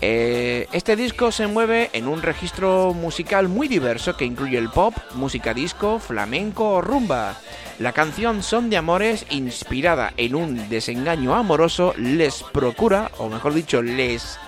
Eh, 0.00 0.66
este 0.72 0.96
disco 0.96 1.32
se 1.32 1.46
mueve 1.46 1.90
en 1.92 2.08
un 2.08 2.20
registro 2.20 2.92
musical 2.92 3.48
muy 3.48 3.68
diverso 3.68 4.16
que 4.16 4.24
incluye 4.24 4.58
el 4.58 4.68
pop, 4.68 4.94
música 5.14 5.54
disco, 5.54 5.98
flamenco 5.98 6.68
o 6.70 6.80
rumba. 6.80 7.36
La 7.78 7.92
canción 7.92 8.42
Son 8.42 8.70
de 8.70 8.76
Amores, 8.76 9.26
inspirada 9.30 10.12
en 10.16 10.34
un 10.34 10.68
desengaño 10.68 11.34
amoroso, 11.34 11.94
les 11.96 12.42
procura, 12.42 13.10
o 13.18 13.28
mejor 13.28 13.54
dicho, 13.54 13.82
les 13.82 14.38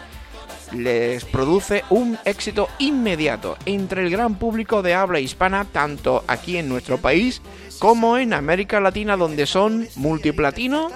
les 0.72 1.24
produce 1.24 1.84
un 1.90 2.18
éxito 2.24 2.68
inmediato 2.78 3.56
entre 3.66 4.02
el 4.02 4.10
gran 4.10 4.36
público 4.36 4.82
de 4.82 4.94
habla 4.94 5.20
hispana, 5.20 5.64
tanto 5.64 6.24
aquí 6.26 6.56
en 6.56 6.68
nuestro 6.68 6.98
país 6.98 7.42
como 7.78 8.16
en 8.18 8.32
América 8.32 8.80
Latina, 8.80 9.16
donde 9.16 9.46
son 9.46 9.86
multiplatino 9.96 10.88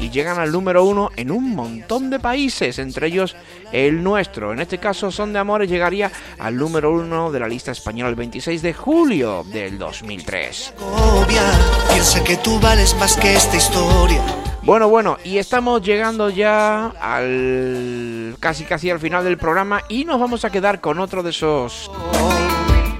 y 0.00 0.10
llegan 0.10 0.38
al 0.38 0.52
número 0.52 0.84
uno 0.84 1.10
en 1.16 1.30
un 1.30 1.54
montón 1.54 2.10
de 2.10 2.20
países, 2.20 2.78
entre 2.78 3.08
ellos 3.08 3.36
el 3.72 4.02
nuestro. 4.02 4.52
En 4.52 4.60
este 4.60 4.78
caso, 4.78 5.10
Son 5.10 5.32
de 5.32 5.38
Amores 5.38 5.68
llegaría 5.68 6.10
al 6.38 6.56
número 6.56 6.92
uno 6.92 7.30
de 7.30 7.40
la 7.40 7.48
lista 7.48 7.72
española 7.72 8.10
el 8.10 8.16
26 8.16 8.62
de 8.62 8.72
julio 8.72 9.44
del 9.44 9.78
2003. 9.78 10.74
Obvia, 10.80 11.42
piensa 11.90 12.22
que 12.22 12.36
tú 12.36 12.58
vales 12.60 12.94
más 12.96 13.16
que 13.16 13.34
esta 13.34 13.56
historia. 13.56 14.22
Bueno, 14.64 14.88
bueno, 14.88 15.18
y 15.24 15.36
estamos 15.36 15.82
llegando 15.82 16.30
ya 16.30 16.86
al 16.98 18.34
casi 18.40 18.64
casi 18.64 18.90
al 18.90 18.98
final 18.98 19.22
del 19.22 19.36
programa 19.36 19.82
y 19.90 20.06
nos 20.06 20.18
vamos 20.18 20.46
a 20.46 20.50
quedar 20.50 20.80
con 20.80 20.98
otro 20.98 21.22
de 21.22 21.30
esos 21.30 21.90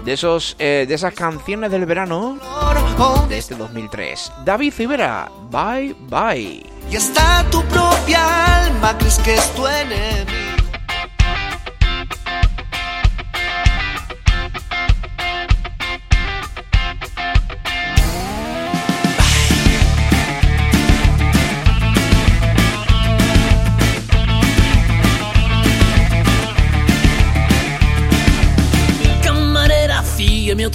de 0.05 0.13
esos 0.13 0.57
eh, 0.59 0.85
de 0.87 0.95
esas 0.95 1.15
canciones 1.15 1.71
del 1.71 1.87
verano 1.87 2.39
de 3.31 3.39
este 3.39 3.55
2003. 3.55 4.33
David 4.45 4.75
Civera, 4.75 5.31
bye 5.51 5.97
bye. 6.11 6.63
Y 6.91 6.97
está 6.97 7.43
tu 7.51 7.65
propia 7.65 8.65
alma, 8.67 8.97
crees 8.99 9.19
que 9.21 9.35
es 9.35 9.55
tu 9.55 9.67
enemigo. 9.67 10.54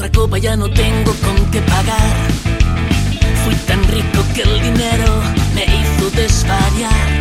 Otra 0.02 0.38
ya 0.38 0.56
no 0.56 0.70
tengo 0.70 1.14
con 1.16 1.52
qué 1.52 1.60
pagar. 1.62 2.16
Fui 3.44 3.56
tan 3.68 3.84
rico 3.90 4.24
que 4.34 4.44
el 4.44 4.62
dinero 4.62 5.22
me 5.54 5.66
hizo 5.66 6.10
desvariar. 6.12 7.19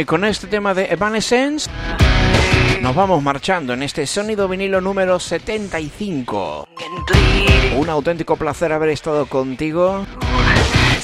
Y 0.00 0.04
con 0.04 0.24
este 0.24 0.46
tema 0.46 0.74
de 0.74 0.86
Evanescence 0.92 1.68
nos 2.80 2.94
vamos 2.94 3.22
marchando 3.22 3.72
en 3.72 3.82
este 3.82 4.06
sonido 4.06 4.46
vinilo 4.46 4.80
número 4.80 5.18
75. 5.18 6.68
Un 7.76 7.88
auténtico 7.88 8.36
placer 8.36 8.72
haber 8.72 8.90
estado 8.90 9.26
contigo. 9.26 10.06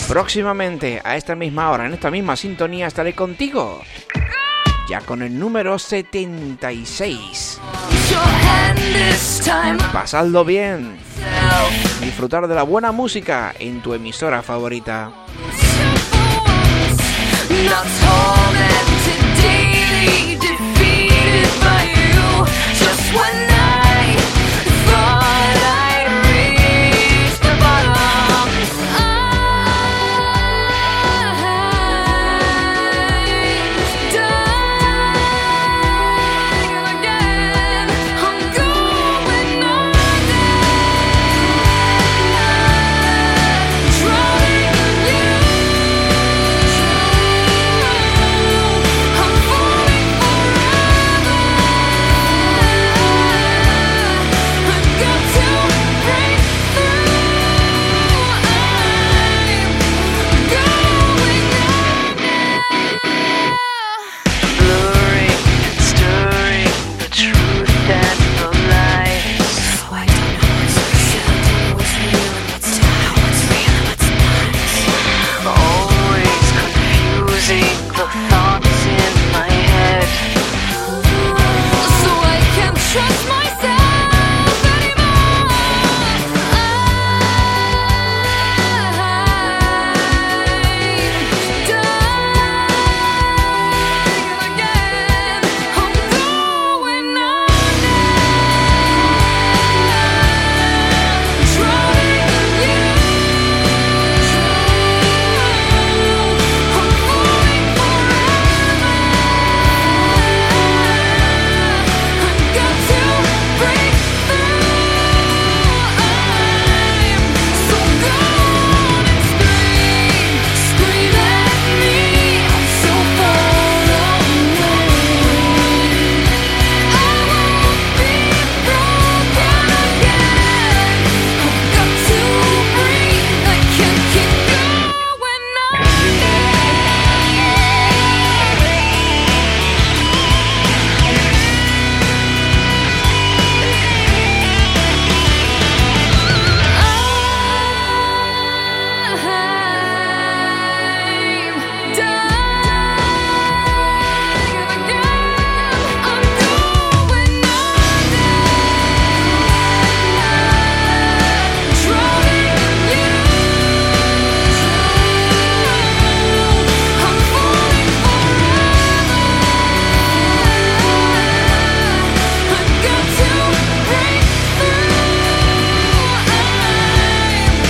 Próximamente, 0.06 1.00
a 1.02 1.16
esta 1.16 1.34
misma 1.34 1.70
hora, 1.70 1.86
en 1.86 1.94
esta 1.94 2.10
misma 2.10 2.36
sintonía, 2.36 2.86
estaré 2.86 3.14
contigo. 3.14 3.80
Ya 4.88 5.00
con 5.00 5.22
el 5.22 5.38
número 5.38 5.78
76. 5.78 7.60
Pasadlo 9.92 10.44
bien. 10.44 10.96
Disfrutar 12.00 12.46
de 12.46 12.54
la 12.54 12.62
buena 12.62 12.92
música 12.92 13.54
en 13.58 13.80
tu 13.80 13.94
emisora 13.94 14.42
favorita. 14.42 15.10
Tormented, 17.66 19.24
daily 19.40 20.36
defeated 20.36 21.48
by 21.64 21.82
you. 21.96 22.44
Just 22.76 23.14
when 23.14 23.43